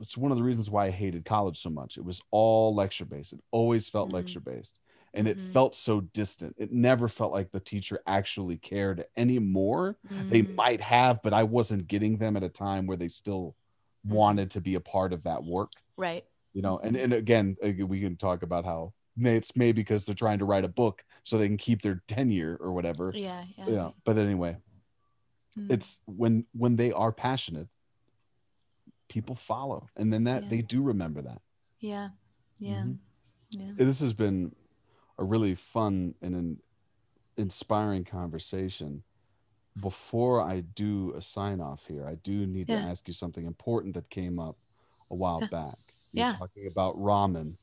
[0.01, 1.97] it's one of the reasons why I hated college so much.
[1.97, 3.33] It was all lecture based.
[3.33, 4.17] It always felt mm-hmm.
[4.17, 4.79] lecture based.
[5.15, 5.41] And mm-hmm.
[5.41, 6.57] it felt so distant.
[6.59, 9.97] It never felt like the teacher actually cared anymore.
[10.13, 10.29] Mm-hmm.
[10.29, 13.57] They might have, but I wasn't getting them at a time where they still
[14.07, 14.15] mm-hmm.
[14.15, 15.73] wanted to be a part of that work.
[15.97, 16.25] Right.
[16.53, 20.39] You know, and, and again, we can talk about how it's maybe because they're trying
[20.39, 23.13] to write a book so they can keep their tenure or whatever.
[23.15, 23.45] Yeah.
[23.57, 23.65] Yeah.
[23.69, 23.91] yeah.
[24.05, 24.57] But anyway,
[25.59, 25.71] mm.
[25.71, 27.69] it's when when they are passionate
[29.09, 30.49] people follow and then that yeah.
[30.49, 31.41] they do remember that
[31.79, 32.09] yeah
[32.59, 32.93] yeah mm-hmm.
[33.51, 34.55] yeah this has been
[35.19, 36.59] a really fun and an
[37.37, 39.03] inspiring conversation
[39.81, 42.81] before i do a sign off here i do need yeah.
[42.81, 44.57] to ask you something important that came up
[45.11, 45.79] a while back
[46.13, 46.33] you're yeah.
[46.33, 47.55] talking about ramen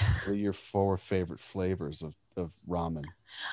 [0.00, 3.04] what are your four favorite flavors of, of ramen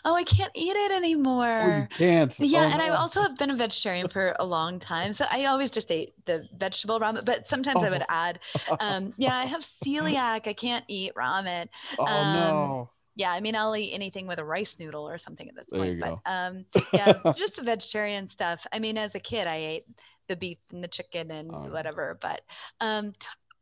[0.06, 1.62] Oh, I can't eat it anymore.
[1.62, 2.39] Oh, you can't.
[2.39, 5.45] Yeah, oh, and I also have been a vegetarian for a long time, so I
[5.45, 7.26] always just ate the vegetable ramen.
[7.26, 7.86] But sometimes oh.
[7.86, 8.06] I would oh.
[8.10, 8.39] add,
[8.80, 10.48] um, yeah, I have celiac.
[10.48, 11.70] I can't eat ramen.
[12.00, 12.89] Oh um, no.
[13.16, 15.82] Yeah, I mean, I'll eat anything with a rice noodle or something at this there
[15.82, 16.00] point.
[16.00, 18.66] But um, yeah, just the vegetarian stuff.
[18.72, 19.86] I mean, as a kid, I ate
[20.28, 22.18] the beef and the chicken and oh, whatever.
[22.22, 22.41] But
[22.80, 23.14] um,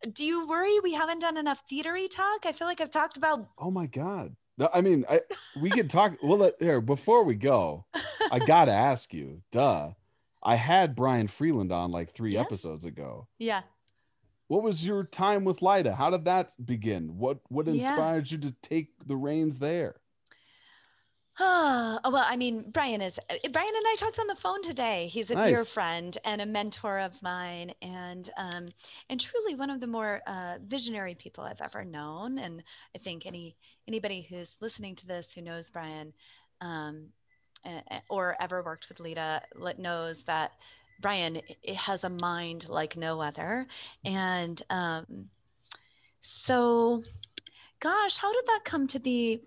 [0.05, 2.45] do you worry we haven't done enough theatery talk?
[2.45, 3.47] I feel like I've talked about.
[3.57, 4.35] Oh my god.
[4.57, 5.21] No, I mean, I,
[5.59, 6.13] we can talk.
[6.23, 7.85] Well, let, here before we go,
[8.31, 9.41] I gotta ask you.
[9.51, 9.91] Duh,
[10.41, 12.41] I had Brian Freeland on like three yeah.
[12.41, 13.27] episodes ago.
[13.37, 13.61] Yeah.
[14.47, 15.95] What was your time with Lida?
[15.95, 17.17] How did that begin?
[17.17, 18.37] What what inspired yeah.
[18.37, 19.95] you to take the reins there?
[21.37, 25.09] Oh, well, I mean, Brian is uh, Brian and I talked on the phone today.
[25.11, 25.49] He's a nice.
[25.49, 28.69] dear friend and a mentor of mine, and um,
[29.09, 32.39] and truly one of the more uh, visionary people I've ever known.
[32.39, 32.63] And
[32.95, 36.13] I think any anybody who's listening to this who knows Brian,
[36.61, 37.07] um,
[38.09, 39.41] or ever worked with Lida
[39.77, 40.51] knows that
[41.01, 41.41] Brian
[41.75, 43.67] has a mind like no other.
[44.05, 45.29] And um,
[46.21, 47.03] so,
[47.81, 49.41] gosh, how did that come to be?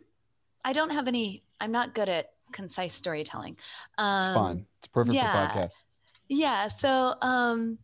[0.65, 3.57] I don't have any I'm not good at concise storytelling.
[3.97, 4.67] Um, it's fine.
[4.81, 5.83] It's perfect yeah, for podcasts.
[6.29, 6.69] Yeah.
[6.81, 7.79] So, um,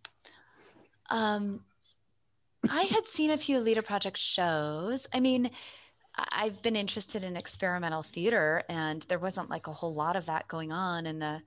[1.11, 1.61] um,
[2.69, 5.07] I had seen a few Lida Project shows.
[5.13, 5.51] I mean,
[6.17, 10.49] I've been interested in experimental theater, and there wasn't like a whole lot of that
[10.49, 11.41] going on in the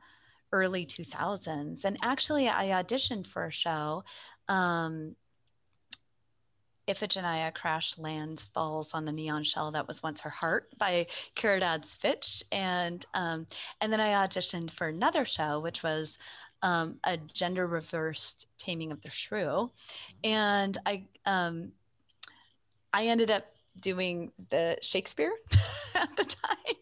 [0.52, 1.84] early 2000s.
[1.84, 4.04] And actually, I auditioned for a show
[4.48, 5.16] um,
[6.88, 11.86] Iphigenia crash lands, falls on the neon shell that was once her heart by Caridad
[11.86, 12.44] Svich.
[12.52, 13.48] And, um,
[13.82, 16.18] and then I auditioned for another show, which was
[16.62, 19.70] um, a gender reversed taming of the shrew.
[20.24, 21.72] And I, um,
[22.94, 23.46] I ended up
[23.80, 25.34] doing the Shakespeare
[25.96, 26.76] at the time.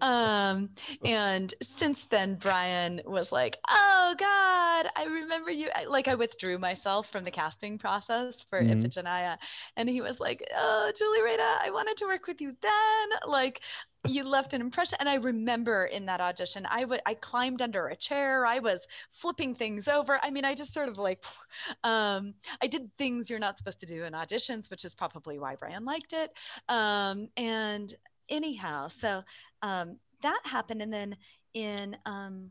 [0.00, 0.70] Um,
[1.04, 7.06] and since then, Brian was like, "Oh God, I remember you." Like I withdrew myself
[7.10, 8.82] from the casting process for mm-hmm.
[8.82, 9.36] Iphigenia,
[9.76, 13.60] and he was like, "Oh, Julie Rada, I wanted to work with you then." Like
[14.06, 17.88] you left an impression and i remember in that audition I would I climbed under
[17.88, 18.80] a chair i was
[19.12, 21.22] flipping things over i mean i just sort of like
[21.84, 25.54] um, i did things you're not supposed to do in auditions which is probably why
[25.54, 26.32] brian liked it
[26.68, 27.94] um, and
[28.28, 29.22] anyhow so
[29.62, 31.16] um, that happened and then
[31.54, 32.50] in um,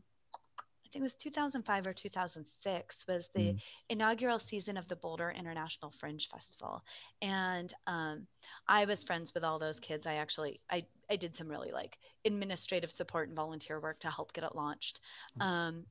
[0.90, 3.60] I think it was 2005 or 2006 was the mm.
[3.90, 6.82] inaugural season of the Boulder International Fringe Festival,
[7.22, 8.26] and um,
[8.66, 10.04] I was friends with all those kids.
[10.04, 14.32] I actually I I did some really like administrative support and volunteer work to help
[14.32, 14.98] get it launched,
[15.36, 15.52] nice.
[15.52, 15.86] um,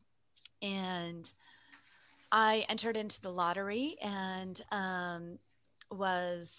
[0.62, 1.30] and
[2.30, 5.40] I entered into the lottery and um,
[5.92, 6.50] was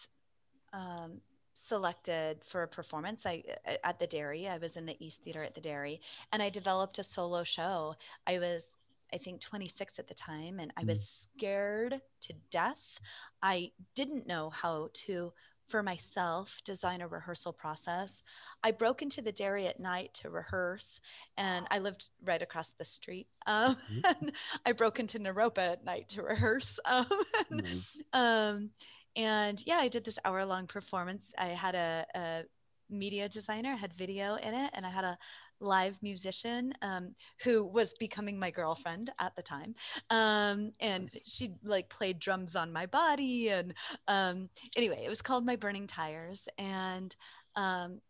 [0.73, 1.21] um,
[1.71, 3.45] selected for a performance I,
[3.85, 6.01] at the dairy i was in the east theater at the dairy
[6.33, 7.95] and i developed a solo show
[8.27, 8.65] i was
[9.15, 11.05] i think 26 at the time and i was mm.
[11.37, 13.01] scared to death
[13.41, 15.33] i didn't know how to
[15.71, 18.11] for myself design a rehearsal process.
[18.65, 21.01] I broke into the dairy at night to rehearse,
[21.39, 23.29] and I lived right across the street.
[23.47, 24.01] Um, mm-hmm.
[24.21, 24.33] and
[24.67, 26.79] I broke into Naropa at night to rehearse.
[26.91, 27.07] Um,
[27.51, 28.03] nice.
[28.13, 28.71] um,
[29.17, 31.23] and yeah, I did this hour long performance.
[31.39, 32.43] I had a, a
[32.89, 35.19] media designer, had video in it, and I had a
[35.61, 39.75] live musician um, who was becoming my girlfriend at the time.
[40.11, 41.21] Um, and nice.
[41.27, 43.49] she like played drums on my body.
[43.49, 43.75] And
[44.09, 46.39] um, anyway, it was called My Burning Tires.
[46.59, 47.15] And
[47.57, 48.01] um,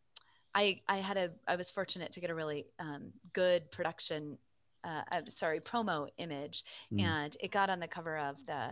[0.55, 4.39] I, I had a, I was fortunate to get a really um, good production,
[4.85, 6.65] uh, I'm sorry, promo image.
[6.93, 7.03] Mm.
[7.03, 8.71] And it got on the cover of the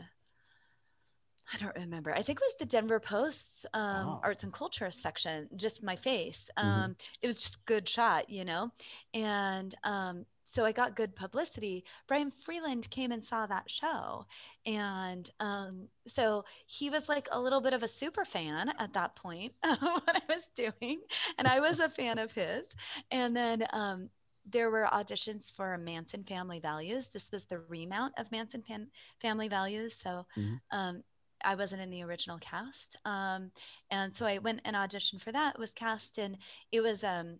[1.52, 2.12] I don't remember.
[2.12, 4.20] I think it was the Denver Post's um, oh.
[4.22, 6.42] arts and culture section, just my face.
[6.58, 6.68] Mm-hmm.
[6.68, 6.92] Um, mm-hmm.
[7.22, 8.70] It was just good shot, you know?
[9.14, 11.84] And um, so I got good publicity.
[12.06, 14.26] Brian Freeland came and saw that show.
[14.66, 19.16] And um, so he was like a little bit of a super fan at that
[19.16, 21.00] point of what I was doing.
[21.38, 22.64] And I was a fan of his.
[23.10, 24.08] And then um,
[24.50, 27.06] there were auditions for Manson Family Values.
[27.12, 28.90] This was the remount of Manson Fam-
[29.20, 29.94] Family Values.
[30.02, 30.54] So mm-hmm.
[30.76, 31.02] um,
[31.44, 32.96] I wasn't in the original cast.
[33.04, 33.50] Um,
[33.90, 36.36] and so I went and auditioned for that, was cast, and
[36.72, 37.38] it was um,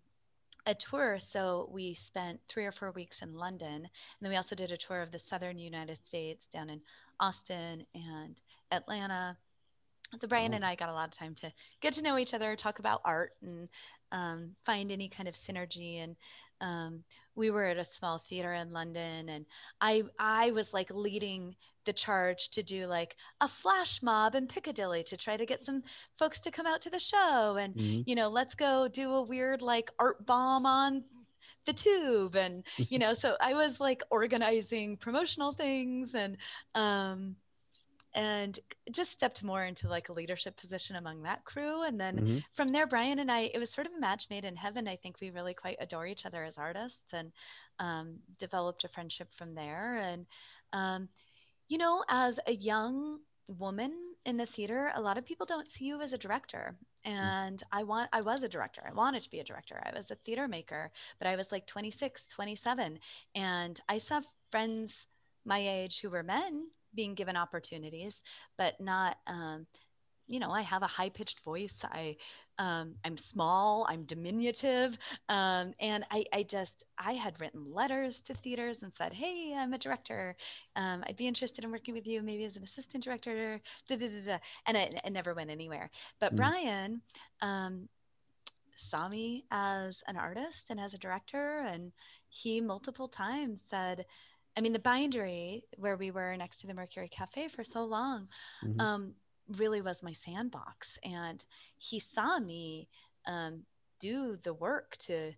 [0.67, 1.19] a tour.
[1.33, 3.75] So we spent three or four weeks in London.
[3.75, 3.89] And
[4.21, 6.81] then we also did a tour of the southern United States down in
[7.21, 8.37] Austin and
[8.71, 9.37] Atlanta.
[10.21, 10.57] So Brian oh.
[10.57, 13.03] and I got a lot of time to get to know each other, talk about
[13.05, 13.69] art, and
[14.13, 16.03] um, find any kind of synergy.
[16.03, 16.17] And
[16.61, 19.47] um, we were at a small theater in London, and
[19.81, 21.55] I I was like leading
[21.89, 25.83] the charge to do like a flash mob in Piccadilly to try to get some
[26.19, 28.03] folks to come out to the show, and mm-hmm.
[28.05, 31.03] you know let's go do a weird like art bomb on
[31.65, 36.37] the tube, and you know so I was like organizing promotional things and
[36.75, 37.37] um
[38.15, 38.59] and
[38.91, 42.39] just stepped more into like a leadership position among that crew and then mm-hmm.
[42.57, 44.97] from there brian and i it was sort of a match made in heaven i
[44.97, 47.31] think we really quite adore each other as artists and
[47.81, 50.25] um, developed a friendship from there and
[50.73, 51.09] um,
[51.69, 53.93] you know as a young woman
[54.27, 56.77] in the theater a lot of people don't see you as a director.
[57.07, 57.13] Mm.
[57.13, 58.83] and i want i was a director.
[58.87, 59.81] I wanted to be a director.
[59.85, 62.99] I was a theater maker but i was like 26 27
[63.35, 64.93] and i saw friends
[65.45, 68.15] my age who were men being given opportunities,
[68.57, 69.67] but not, um,
[70.29, 71.75] you know, I have a high pitched voice.
[71.83, 72.17] I,
[72.59, 74.97] um, I'm small, I'm diminutive.
[75.29, 79.73] Um, and I, I just, I had written letters to theaters and said, Hey, I'm
[79.73, 80.37] a director.
[80.77, 83.61] Um, I'd be interested in working with you, maybe as an assistant director.
[83.89, 84.39] Da, da, da, da.
[84.67, 85.91] and it, it, never went anywhere.
[86.21, 86.37] But mm.
[86.37, 87.01] Brian,
[87.41, 87.89] um,
[88.77, 91.91] saw me as an artist and as a director and
[92.29, 94.05] he multiple times said
[94.57, 98.27] I mean, the bindery where we were next to the Mercury Cafe for so long
[98.65, 98.81] mm-hmm.
[98.81, 99.15] um,
[99.57, 100.89] really was my sandbox.
[101.05, 101.45] And
[101.77, 102.89] he saw me
[103.27, 103.63] um,
[104.01, 105.33] do the work to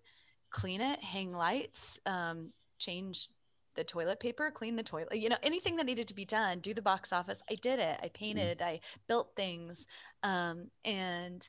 [0.51, 3.29] clean it, hang lights, um, change
[3.77, 6.75] the toilet paper, clean the toilet, you know, anything that needed to be done, do
[6.75, 7.39] the box office.
[7.49, 7.99] I did it.
[8.03, 8.13] I mm.
[8.13, 8.67] painted, mm.
[8.67, 9.79] I built things
[10.23, 11.47] um, and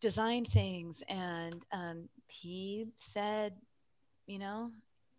[0.00, 0.96] designed things.
[1.08, 3.54] And um, he said,
[4.26, 4.70] you know,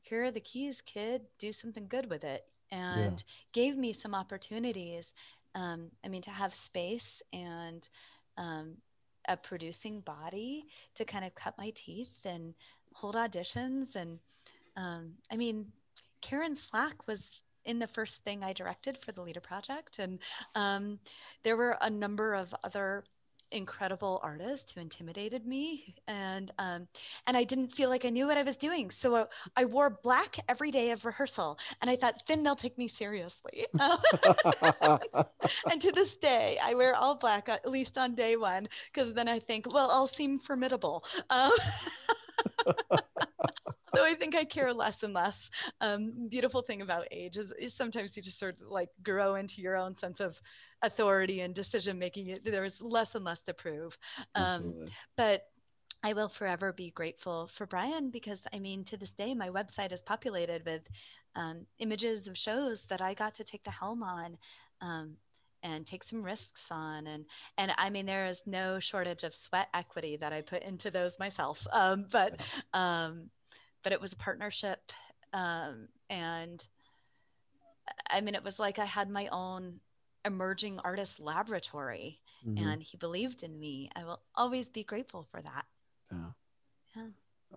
[0.02, 2.43] here are the keys, kid, do something good with it.
[2.72, 3.34] And yeah.
[3.54, 5.12] gave me some opportunities.
[5.56, 7.88] Um, I mean, to have space and
[8.38, 8.78] um,
[9.28, 12.54] a producing body to kind of cut my teeth and
[12.93, 13.95] hold auditions.
[13.95, 14.20] And
[14.78, 15.68] um, I mean,
[16.22, 17.22] Karen Slack was
[17.66, 19.99] in the first thing I directed for the Lida Project.
[19.99, 20.20] And
[20.56, 20.99] um,
[21.43, 23.04] there were a number of other
[23.52, 26.88] incredible artist who intimidated me and um,
[27.28, 28.91] and I didn't feel like I knew what I was doing.
[28.91, 29.26] So uh,
[29.56, 33.68] I wore black every day of rehearsal and I thought then they'll take me seriously.
[35.70, 39.28] And to this day I wear all black at least on day one because then
[39.28, 41.04] I think well I'll seem formidable.
[41.30, 41.52] Um,
[43.94, 45.38] though I think I care less and less.
[45.80, 49.62] Um, beautiful thing about age is, is sometimes you just sort of like grow into
[49.62, 50.39] your own sense of
[50.82, 52.39] authority and decision making.
[52.44, 53.98] There's less and less to prove.
[54.36, 54.88] Um,
[55.18, 55.44] but
[56.04, 59.92] I will forever be grateful for Brian because I mean, to this day, my website
[59.92, 60.82] is populated with
[61.36, 64.38] um, images of shows that I got to take the helm on.
[64.82, 65.18] Um,
[65.64, 67.24] and take some risks on and
[67.60, 71.20] and i mean there is no shortage of sweat equity that i put into those
[71.20, 72.39] myself um, but
[72.74, 73.30] um,
[73.84, 74.92] but it was a partnership
[75.34, 76.64] um, and
[78.10, 79.80] i mean it was like i had my own
[80.26, 82.66] emerging artist laboratory mm-hmm.
[82.66, 85.66] and he believed in me i will always be grateful for that
[86.12, 86.18] yeah
[86.96, 87.08] yeah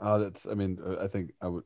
[0.01, 1.65] uh, that's i mean uh, i think i would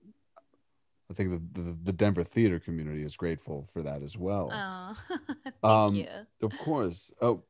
[1.10, 4.50] I think the, the, the Denver theater community is grateful for that as well.
[4.52, 6.06] Oh, thank um, you.
[6.42, 7.12] Of course.
[7.20, 7.44] Oh,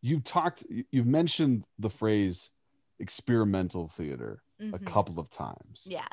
[0.00, 2.50] you've talked, you've mentioned the phrase
[2.98, 4.74] experimental theater mm-hmm.
[4.74, 5.86] a couple of times.
[5.86, 6.08] Yeah.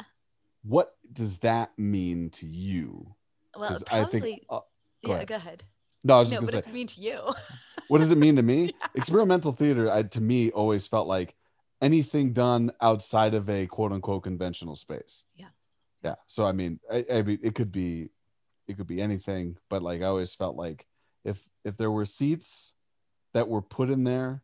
[0.67, 3.15] What does that mean to you?
[3.55, 4.45] Well, probably, I think.
[4.49, 4.63] Uh, go
[5.03, 5.27] yeah, ahead.
[5.27, 5.63] go ahead.
[6.03, 6.61] No, I was just no, gonna say.
[6.61, 7.33] does it mean to you?
[7.87, 8.65] what does it mean to me?
[8.79, 8.87] yeah.
[8.95, 11.35] Experimental theater, I, to me, always felt like
[11.81, 15.23] anything done outside of a quote unquote conventional space.
[15.35, 15.47] Yeah.
[16.03, 16.15] Yeah.
[16.27, 18.09] So I mean, I, I mean, it could be,
[18.67, 20.85] it could be anything, but like I always felt like
[21.23, 22.73] if if there were seats
[23.33, 24.41] that were put in there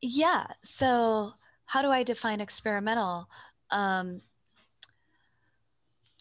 [0.00, 0.46] yeah,
[0.78, 1.32] so
[1.66, 3.28] how do I define experimental?
[3.70, 4.20] Um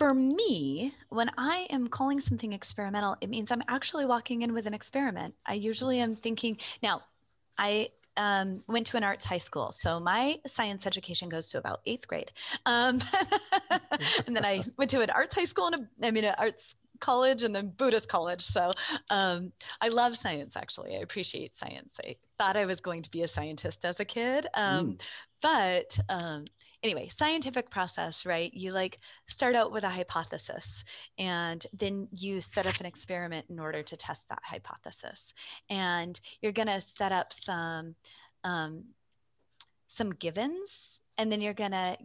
[0.01, 4.65] for me, when I am calling something experimental, it means I'm actually walking in with
[4.65, 5.35] an experiment.
[5.45, 7.03] I usually am thinking, now,
[7.59, 9.75] I um, went to an arts high school.
[9.83, 12.31] So my science education goes to about eighth grade.
[12.65, 12.99] Um,
[14.25, 16.63] and then I went to an arts high school and a, I mean, an arts
[16.99, 18.43] college and then Buddhist college.
[18.43, 18.73] So
[19.11, 20.95] um, I love science, actually.
[20.95, 21.93] I appreciate science.
[22.03, 24.47] I thought I was going to be a scientist as a kid.
[24.55, 24.99] Um, mm.
[25.43, 26.45] But um,
[26.83, 28.53] anyway, scientific process, right?
[28.53, 30.67] You like start out with a hypothesis
[31.17, 35.23] and then you set up an experiment in order to test that hypothesis.
[35.69, 37.95] And you're going to set up some
[38.43, 38.83] um,
[39.87, 40.71] some givens
[41.17, 41.97] and then you're going to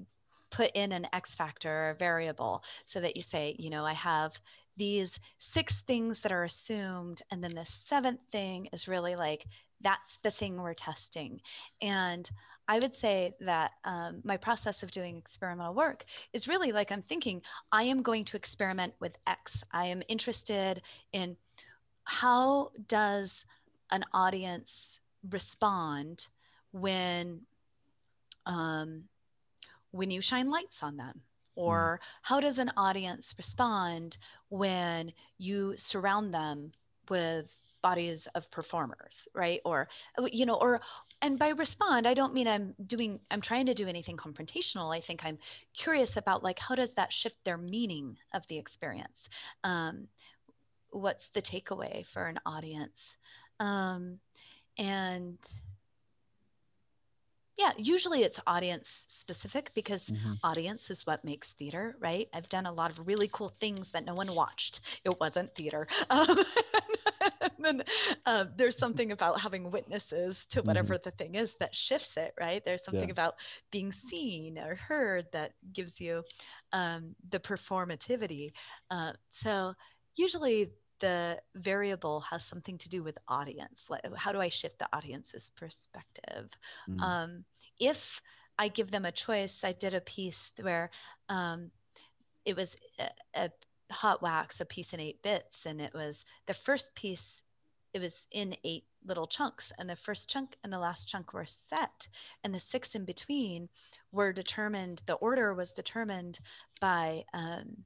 [0.50, 3.94] put in an X factor or a variable so that you say, you know, I
[3.94, 4.32] have
[4.76, 9.46] these six things that are assumed and then the seventh thing is really like
[9.80, 11.40] that's the thing we're testing
[11.80, 12.30] and
[12.68, 17.02] I would say that um, my process of doing experimental work is really like I'm
[17.02, 19.62] thinking, I am going to experiment with X.
[19.72, 21.36] I am interested in
[22.04, 23.44] how does
[23.90, 24.72] an audience
[25.30, 26.26] respond
[26.72, 27.42] when
[28.46, 29.04] um,
[29.90, 31.22] when you shine lights on them
[31.56, 32.06] or mm.
[32.22, 34.18] how does an audience respond
[34.50, 36.72] when you surround them
[37.08, 37.46] with
[37.82, 39.88] bodies of performers right or
[40.30, 40.80] you know or
[41.22, 44.94] and by respond i don't mean i'm doing i'm trying to do anything confrontational.
[44.96, 45.38] I think i'm
[45.74, 49.28] curious about like how does that shift their meaning of the experience?
[49.64, 50.08] Um,
[50.90, 52.98] what's the takeaway for an audience?
[53.60, 54.18] Um,
[54.78, 55.38] and
[57.56, 60.34] yeah usually it's audience specific because mm-hmm.
[60.44, 62.28] audience is what makes theater right?
[62.34, 64.80] I've done a lot of really cool things that no one watched.
[65.04, 65.86] It wasn't theater.
[66.10, 66.44] Um,
[67.62, 67.82] then
[68.26, 71.08] uh, there's something about having witnesses to whatever mm-hmm.
[71.08, 73.12] the thing is that shifts it right there's something yeah.
[73.12, 73.34] about
[73.70, 76.22] being seen or heard that gives you
[76.72, 78.52] um, the performativity
[78.90, 79.74] uh, so
[80.14, 84.88] usually the variable has something to do with audience like how do i shift the
[84.92, 86.48] audience's perspective
[86.88, 87.00] mm-hmm.
[87.00, 87.44] um,
[87.78, 87.98] if
[88.58, 90.90] i give them a choice i did a piece where
[91.28, 91.70] um,
[92.46, 93.50] it was a, a
[93.90, 97.24] hot wax a piece in eight bits and it was the first piece
[97.96, 101.46] it was in eight little chunks and the first chunk and the last chunk were
[101.46, 102.08] set
[102.44, 103.68] and the six in between
[104.12, 106.38] were determined the order was determined
[106.80, 107.84] by um,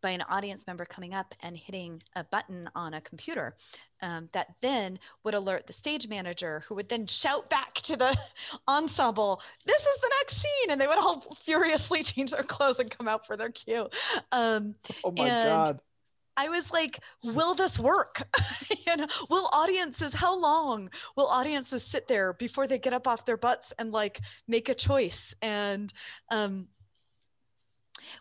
[0.00, 3.56] by an audience member coming up and hitting a button on a computer
[4.02, 8.16] um, that then would alert the stage manager who would then shout back to the
[8.68, 10.70] ensemble this is the next scene!
[10.70, 13.88] And they would all furiously change their clothes and come out for their cue.
[14.30, 15.80] Um, oh my god
[16.38, 18.22] I was like, will this work?
[18.86, 23.26] you know, will audiences, how long will audiences sit there before they get up off
[23.26, 25.20] their butts and like make a choice?
[25.42, 25.92] And
[26.30, 26.68] um,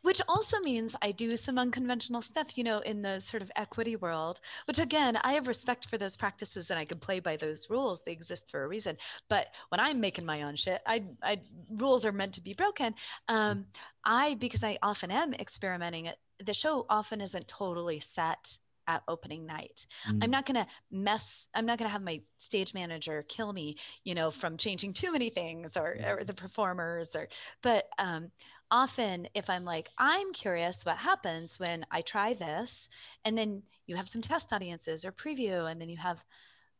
[0.01, 3.95] which also means I do some unconventional stuff, you know, in the sort of equity
[3.95, 7.67] world, which again, I have respect for those practices and I can play by those
[7.69, 8.01] rules.
[8.03, 8.97] They exist for a reason.
[9.29, 11.39] But when I'm making my own shit, I, I
[11.69, 12.95] rules are meant to be broken.
[13.27, 13.67] Um,
[14.03, 18.57] I, because I often am experimenting it, the show often isn't totally set
[18.87, 19.85] at opening night.
[20.09, 20.23] Mm.
[20.23, 23.75] I'm not going to mess, I'm not going to have my stage manager kill me,
[24.05, 27.27] you know, from changing too many things or, or the performers or,
[27.61, 28.31] but um,
[28.71, 32.87] often if I'm like, I'm curious what happens when I try this,
[33.25, 36.23] and then you have some test audiences or preview, and then you have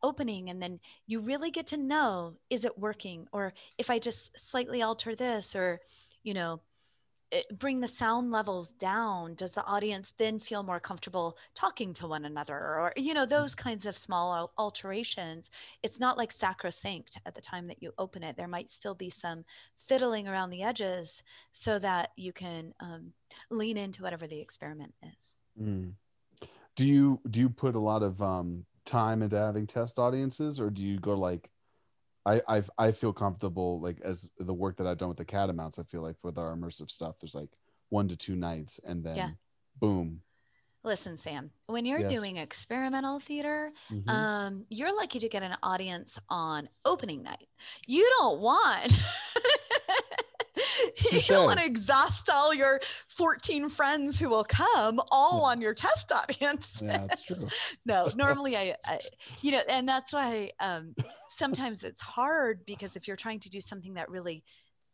[0.04, 3.28] opening, and then you really get to know is it working?
[3.32, 5.80] Or if I just slightly alter this, or,
[6.24, 6.62] you know,
[7.60, 12.24] bring the sound levels down does the audience then feel more comfortable talking to one
[12.24, 13.58] another or you know those mm.
[13.58, 15.50] kinds of small alterations
[15.84, 19.12] it's not like sacrosanct at the time that you open it there might still be
[19.22, 19.44] some
[19.88, 23.12] fiddling around the edges so that you can um,
[23.50, 25.62] lean into whatever the experiment is.
[25.62, 25.94] Mm.
[26.76, 30.70] Do you do you put a lot of um, time into having test audiences, or
[30.70, 31.50] do you go like?
[32.28, 35.80] I I've, I feel comfortable like as the work that I've done with the catamounts.
[35.80, 37.50] I feel like with our immersive stuff, there's like
[37.90, 39.30] one to two nights, and then yeah.
[39.80, 40.22] boom,
[40.88, 42.14] Listen, Sam, when you're yes.
[42.14, 44.10] doing experimental theater, mm-hmm.
[44.10, 47.50] um, you're lucky to get an audience on opening night.
[47.86, 48.94] You don't want
[51.12, 52.80] you don't want to exhaust all your
[53.18, 55.52] 14 friends who will come all yeah.
[55.52, 56.66] on your test audience.
[56.80, 57.50] yeah, that's true.
[57.86, 59.02] no, normally I, I,
[59.42, 60.96] you know, and that's why um,
[61.38, 64.44] sometimes it's hard because if you're trying to do something that really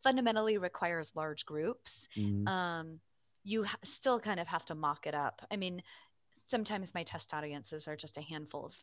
[0.02, 2.46] fundamentally requires large groups, mm-hmm.
[2.46, 3.00] um,
[3.42, 5.46] you ha- still kind of have to mock it up.
[5.50, 5.82] I mean,
[6.50, 8.74] sometimes my test audiences are just a handful of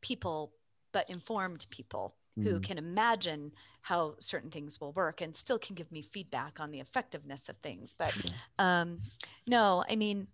[0.00, 0.52] people,
[0.92, 2.44] but informed people mm.
[2.44, 3.52] who can imagine
[3.82, 7.56] how certain things will work and still can give me feedback on the effectiveness of
[7.58, 7.94] things.
[7.98, 8.14] But
[8.58, 9.00] um,
[9.46, 10.26] no, I mean,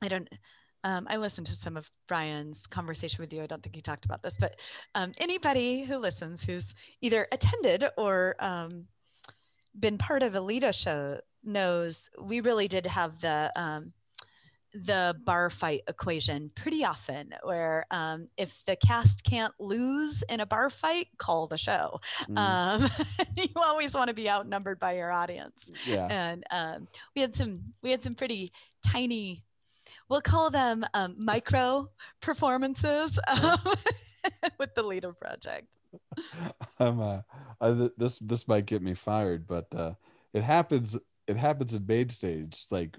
[0.00, 0.28] I don't.
[0.84, 3.42] Um, I listened to some of Brian's conversation with you.
[3.42, 4.56] I don't think he talked about this, but
[4.94, 8.86] um, anybody who listens who's either attended or um,
[9.78, 13.92] been part of a Lida show knows we really did have the um,
[14.86, 20.46] the bar fight equation pretty often where um, if the cast can't lose in a
[20.46, 22.38] bar fight call the show mm.
[22.38, 22.90] um,
[23.36, 25.56] you always want to be outnumbered by your audience
[25.86, 28.50] yeah and um, we had some we had some pretty
[28.86, 29.44] tiny
[30.12, 31.88] we'll call them um, micro
[32.20, 33.58] performances um,
[34.58, 35.66] with the Lida project
[36.78, 37.20] i'm uh
[37.60, 39.92] I, this this might get me fired but uh
[40.32, 40.96] it happens
[41.26, 42.98] it happens in main stage like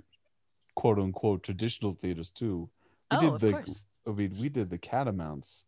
[0.76, 2.70] quote unquote traditional theaters too.
[3.11, 3.78] We oh, did the course.
[4.07, 5.64] I mean we did the catamounts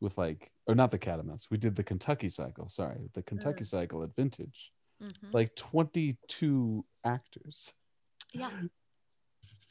[0.00, 1.50] with like or not the catamounts.
[1.50, 3.68] We did the Kentucky cycle, sorry, the Kentucky mm.
[3.68, 4.72] cycle at vintage.
[5.02, 5.30] Mm-hmm.
[5.32, 7.72] Like 22 actors.
[8.32, 8.50] Yeah.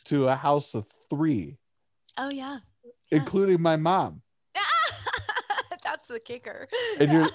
[0.10, 1.58] To a house of 3.
[2.18, 2.60] Oh yeah.
[2.84, 2.92] yeah.
[3.18, 4.22] Including my mom.
[5.84, 6.68] That's the kicker.
[7.00, 7.30] And you're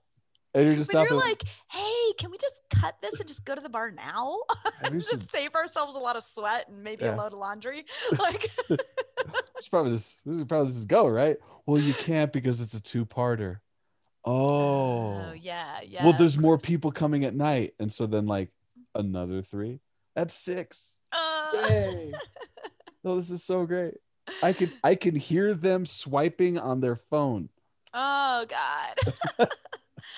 [0.54, 3.54] and you're just but you're like, hey, can we just cut this and just go
[3.54, 4.38] to the bar now?
[4.92, 5.28] just should...
[5.30, 7.14] save ourselves a lot of sweat and maybe yeah.
[7.14, 7.84] a load of laundry.
[8.18, 11.36] Like, it's probably just we probably just go right.
[11.66, 13.58] Well, you can't because it's a two-parter.
[14.24, 15.16] Oh.
[15.16, 16.04] oh yeah, yeah.
[16.04, 18.50] Well, there's more people coming at night, and so then like
[18.94, 19.80] another three.
[20.14, 20.98] That's six.
[21.12, 21.50] Uh...
[21.54, 22.12] Yay!
[23.04, 23.94] Oh, this is so great.
[24.42, 27.48] I can I can hear them swiping on their phone.
[27.92, 29.48] Oh God.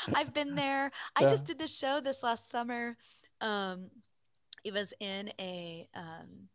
[0.14, 0.90] I've been there.
[1.14, 1.30] I yeah.
[1.30, 2.96] just did this show this last summer.
[3.40, 3.90] Um,
[4.64, 6.48] it was in a um,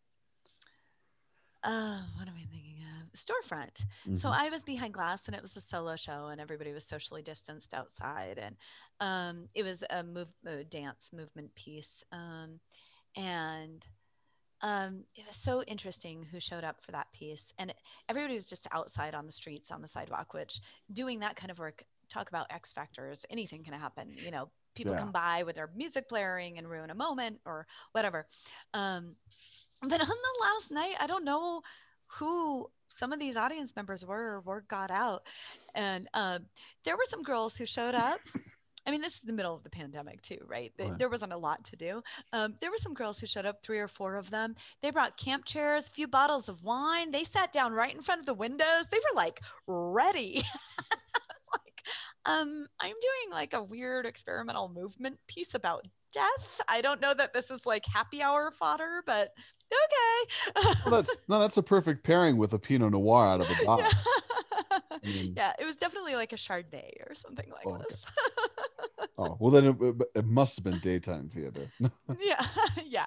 [1.63, 3.19] uh, what am I thinking of?
[3.19, 3.85] Storefront.
[4.07, 4.17] Mm-hmm.
[4.17, 7.21] So I was behind glass and it was a solo show and everybody was socially
[7.21, 8.39] distanced outside.
[8.39, 8.55] And
[8.99, 12.03] um, it was a move, a dance movement piece.
[12.11, 12.59] Um,
[13.15, 13.85] and
[14.61, 17.43] um, it was so interesting who showed up for that piece.
[17.57, 17.73] And
[18.09, 20.59] everybody was just outside on the streets, on the sidewalk, which
[20.93, 24.13] doing that kind of work talk about X factors, anything can happen.
[24.23, 24.99] You know, people yeah.
[24.99, 28.27] come by with their music blaring and ruin a moment or whatever.
[28.73, 29.15] Um,
[29.81, 31.61] but on the last night, I don't know
[32.19, 35.23] who some of these audience members were or got out.
[35.73, 36.45] And um,
[36.85, 38.19] there were some girls who showed up.
[38.85, 40.71] I mean, this is the middle of the pandemic too, right?
[40.77, 40.97] What?
[40.97, 42.01] There wasn't a lot to do.
[42.33, 44.55] Um, there were some girls who showed up, three or four of them.
[44.81, 47.11] They brought camp chairs, a few bottles of wine.
[47.11, 48.85] They sat down right in front of the windows.
[48.91, 50.43] They were like ready.
[52.25, 56.47] um, I'm doing like a weird experimental movement piece about death.
[56.67, 59.33] I don't know that this is like happy hour fodder, but
[59.71, 60.75] okay.
[60.85, 63.95] well, that's no, that's a perfect pairing with a Pinot Noir out of the box.
[64.71, 67.97] Yeah, I mean, yeah it was definitely like a Chardonnay or something like oh, this.
[67.97, 68.50] Okay.
[69.17, 71.71] Oh well, then it, it, must have been daytime theater.
[72.21, 72.45] yeah,
[72.85, 73.05] yeah.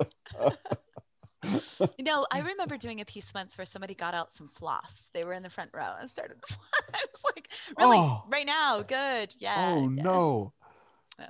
[1.98, 4.90] you know, I remember doing a piece once where somebody got out some floss.
[5.12, 6.36] They were in the front row and started.
[6.50, 7.48] I was like,
[7.78, 8.24] really, oh.
[8.30, 9.74] right now, good, yeah.
[9.74, 10.02] Oh yeah.
[10.02, 10.52] no.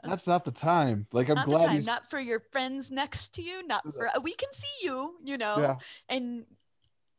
[0.02, 1.06] That's not the time.
[1.12, 3.66] Like I'm not glad not for your friends next to you.
[3.66, 5.58] Not for we can see you, you know.
[5.58, 5.76] Yeah.
[6.08, 6.46] And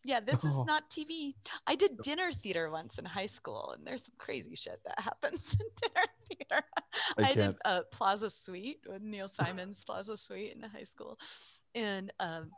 [0.05, 1.33] yeah, this is not TV.
[1.65, 5.41] I did dinner theater once in high school, and there's some crazy shit that happens
[5.51, 6.65] in dinner theater.
[7.17, 11.17] I, I did a Plaza Suite with Neil Simon's Plaza Suite in high school,
[11.73, 12.51] and um,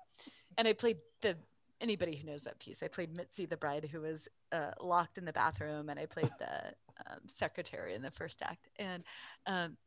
[0.57, 1.35] and I played the
[1.79, 2.77] anybody who knows that piece.
[2.83, 4.19] I played Mitzi the bride who was
[4.51, 6.73] uh, locked in the bathroom, and I played the
[7.09, 8.67] um, secretary in the first act.
[8.77, 9.03] And
[9.45, 9.77] um,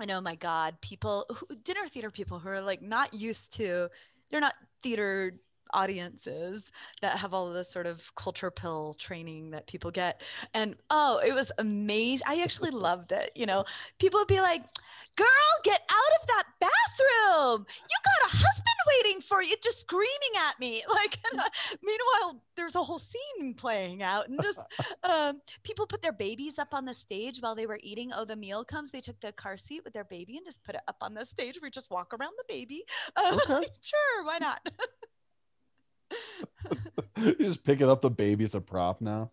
[0.00, 3.88] I know, my God, people, who, dinner theater people who are like not used to,
[4.30, 5.34] they're not theater
[5.74, 6.64] audiences
[7.02, 10.20] that have all of this sort of culture pill training that people get.
[10.54, 12.26] And oh, it was amazing.
[12.26, 13.32] I actually loved it.
[13.34, 13.64] You know,
[13.98, 14.62] people would be like,
[15.16, 15.26] girl,
[15.62, 17.66] get out of that bathroom.
[17.68, 20.82] You got a husband waiting for you, just screaming at me.
[20.94, 21.48] Like, uh,
[21.82, 24.28] meanwhile, there's a whole scene playing out.
[24.28, 24.58] And just
[25.02, 28.12] um, people put their babies up on the stage while they were eating.
[28.14, 28.92] Oh, the meal comes.
[28.92, 31.24] They took the car seat with their baby and just put it up on the
[31.26, 31.58] stage.
[31.60, 32.84] We just walk around the baby.
[33.16, 33.68] Uh, okay.
[33.82, 34.60] sure, why not?
[37.16, 39.30] You're just picking up the baby as a prop now.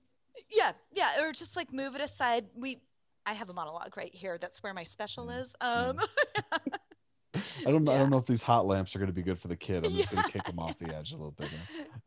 [0.49, 2.45] Yeah, yeah, or just like move it aside.
[2.55, 2.81] We,
[3.25, 4.37] I have a monologue right here.
[4.39, 5.47] That's where my special is.
[5.61, 5.99] Um,
[7.33, 7.91] I don't know.
[7.91, 7.97] Yeah.
[7.97, 9.85] I don't know if these hot lamps are going to be good for the kid.
[9.85, 10.15] I'm just yeah.
[10.15, 11.49] going to kick them off the edge a little bit.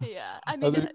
[0.01, 0.91] Yeah, I mean, there...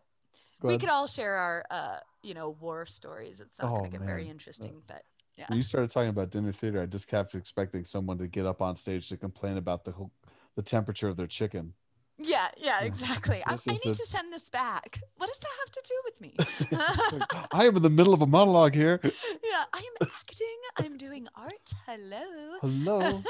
[0.62, 3.40] we could all share our, uh, you know, war stories.
[3.40, 4.08] It's not oh, going to get man.
[4.08, 5.04] very interesting, uh, but
[5.40, 5.46] yeah.
[5.48, 8.62] When you started talking about dinner theater, I just kept expecting someone to get up
[8.62, 10.12] on stage to complain about the whole,
[10.58, 11.74] the temperature of their chicken.
[12.22, 13.42] Yeah, yeah, exactly.
[13.46, 13.96] I, I, need a...
[13.96, 15.00] to send this back.
[15.18, 17.48] What does that have to do with me?
[17.54, 19.00] I am in the middle of a monologue here.
[19.42, 20.58] Yeah, I am acting.
[20.78, 21.54] I'm doing art.
[21.88, 22.24] Hello.
[22.62, 23.24] Hello.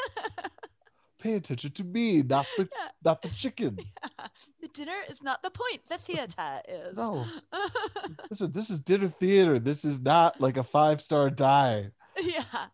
[1.20, 2.90] Pay attention to me, not the yeah.
[3.04, 3.78] not the chicken.
[3.80, 4.28] Yeah.
[4.62, 5.82] The dinner is not the point.
[5.88, 6.98] The theater is.
[6.98, 7.26] No.
[8.30, 9.60] Listen, this is dinner theater.
[9.60, 11.92] This is not like a five star die.
[12.22, 12.68] Yeah.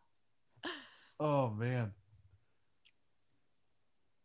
[1.20, 1.93] Oh man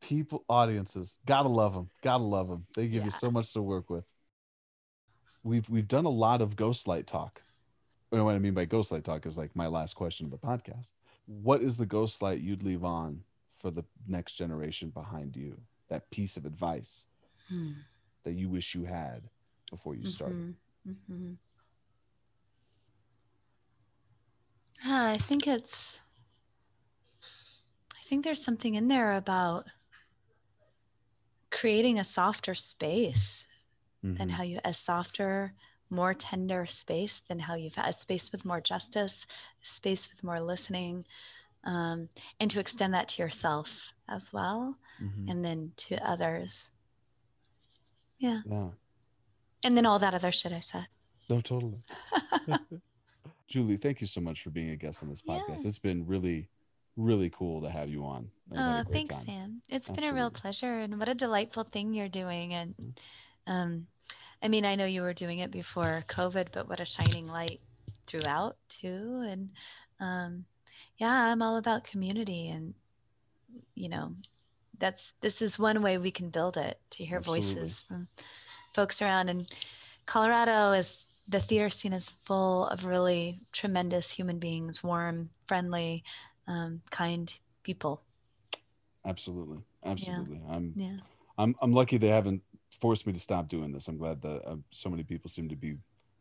[0.00, 3.04] people audiences gotta love them gotta love them they give yeah.
[3.04, 4.04] you so much to work with
[5.42, 7.42] we've we've done a lot of ghostlight talk
[8.12, 10.92] and what i mean by ghostlight talk is like my last question of the podcast
[11.26, 13.20] what is the ghostlight you'd leave on
[13.58, 15.56] for the next generation behind you
[15.88, 17.06] that piece of advice
[17.48, 17.72] hmm.
[18.24, 19.22] that you wish you had
[19.70, 20.92] before you started mm-hmm.
[21.12, 21.32] Mm-hmm.
[24.90, 25.72] Uh, i think it's
[27.92, 29.66] i think there's something in there about
[31.60, 33.44] creating a softer space
[34.04, 34.20] mm-hmm.
[34.20, 35.52] and how you a softer
[35.90, 39.26] more tender space than how you've had a space with more justice
[39.62, 41.04] space with more listening
[41.64, 42.08] um,
[42.38, 43.68] and to extend that to yourself
[44.08, 45.28] as well mm-hmm.
[45.28, 46.56] and then to others
[48.18, 48.68] yeah yeah
[49.62, 50.86] and then all that other shit i said
[51.28, 51.82] no totally
[53.48, 55.68] julie thank you so much for being a guest on this podcast yeah.
[55.68, 56.48] it's been really
[57.00, 58.30] really cool to have you on.
[58.56, 59.26] Oh, thanks, time.
[59.26, 59.62] Sam.
[59.68, 60.02] It's Absolutely.
[60.02, 62.54] been a real pleasure, and what a delightful thing you're doing.
[62.54, 63.52] And mm-hmm.
[63.52, 63.86] um,
[64.42, 67.60] I mean, I know you were doing it before COVID, but what a shining light
[68.06, 69.24] throughout too.
[69.28, 69.50] And
[70.00, 70.44] um,
[70.98, 72.74] yeah, I'm all about community, and
[73.74, 74.14] you know,
[74.78, 77.54] that's this is one way we can build it to hear Absolutely.
[77.54, 78.08] voices from
[78.74, 79.28] folks around.
[79.28, 79.52] And
[80.06, 86.02] Colorado is the theater scene is full of really tremendous human beings, warm, friendly,
[86.50, 87.32] um, kind
[87.62, 88.02] people.
[89.06, 90.42] Absolutely, absolutely.
[90.46, 90.54] Yeah.
[90.54, 90.96] I'm, yeah.
[91.38, 92.42] I'm, I'm lucky they haven't
[92.80, 93.88] forced me to stop doing this.
[93.88, 95.76] I'm glad that uh, so many people seem to be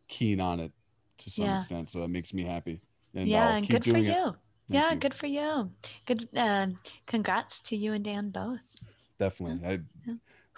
[0.08, 0.72] keen on it
[1.20, 1.58] to some yeah.
[1.58, 1.90] extent.
[1.90, 2.82] So that makes me happy.
[3.16, 4.36] And yeah, and good for you.
[4.68, 5.00] yeah, you.
[5.00, 5.72] good for you.
[6.06, 6.30] Good.
[6.36, 6.68] Uh,
[7.08, 8.60] congrats to you and Dan both.
[9.18, 9.68] Definitely.
[9.68, 10.16] I,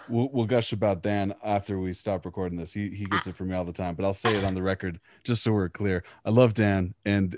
[0.08, 2.72] We'll, we'll, gush about Dan after we stop recording this.
[2.72, 4.62] He he gets it from me all the time, but I'll say it on the
[4.62, 6.02] record just so we're clear.
[6.24, 7.36] I love Dan, and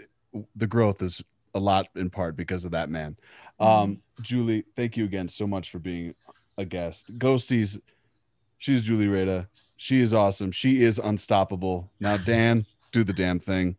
[0.56, 1.22] the growth is
[1.54, 3.16] a lot in part because of that man.
[3.60, 4.22] Um, mm-hmm.
[4.22, 6.14] Julie, thank you again so much for being
[6.58, 7.16] a guest.
[7.18, 7.78] Ghosties,
[8.58, 9.48] she's Julie Rada.
[9.76, 10.52] She is awesome.
[10.52, 11.90] She is unstoppable.
[12.00, 13.76] Now, Dan, do the damn thing.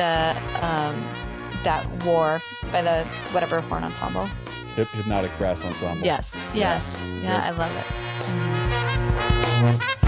[0.00, 0.34] The
[0.66, 0.96] um,
[1.62, 2.40] that war
[2.72, 4.26] by the whatever horn ensemble.
[4.76, 6.06] Hip, hypnotic brass ensemble.
[6.06, 6.24] Yes,
[6.54, 6.82] yes,
[7.22, 7.84] yeah, yeah I love it.
[9.60, 9.99] Mm-hmm.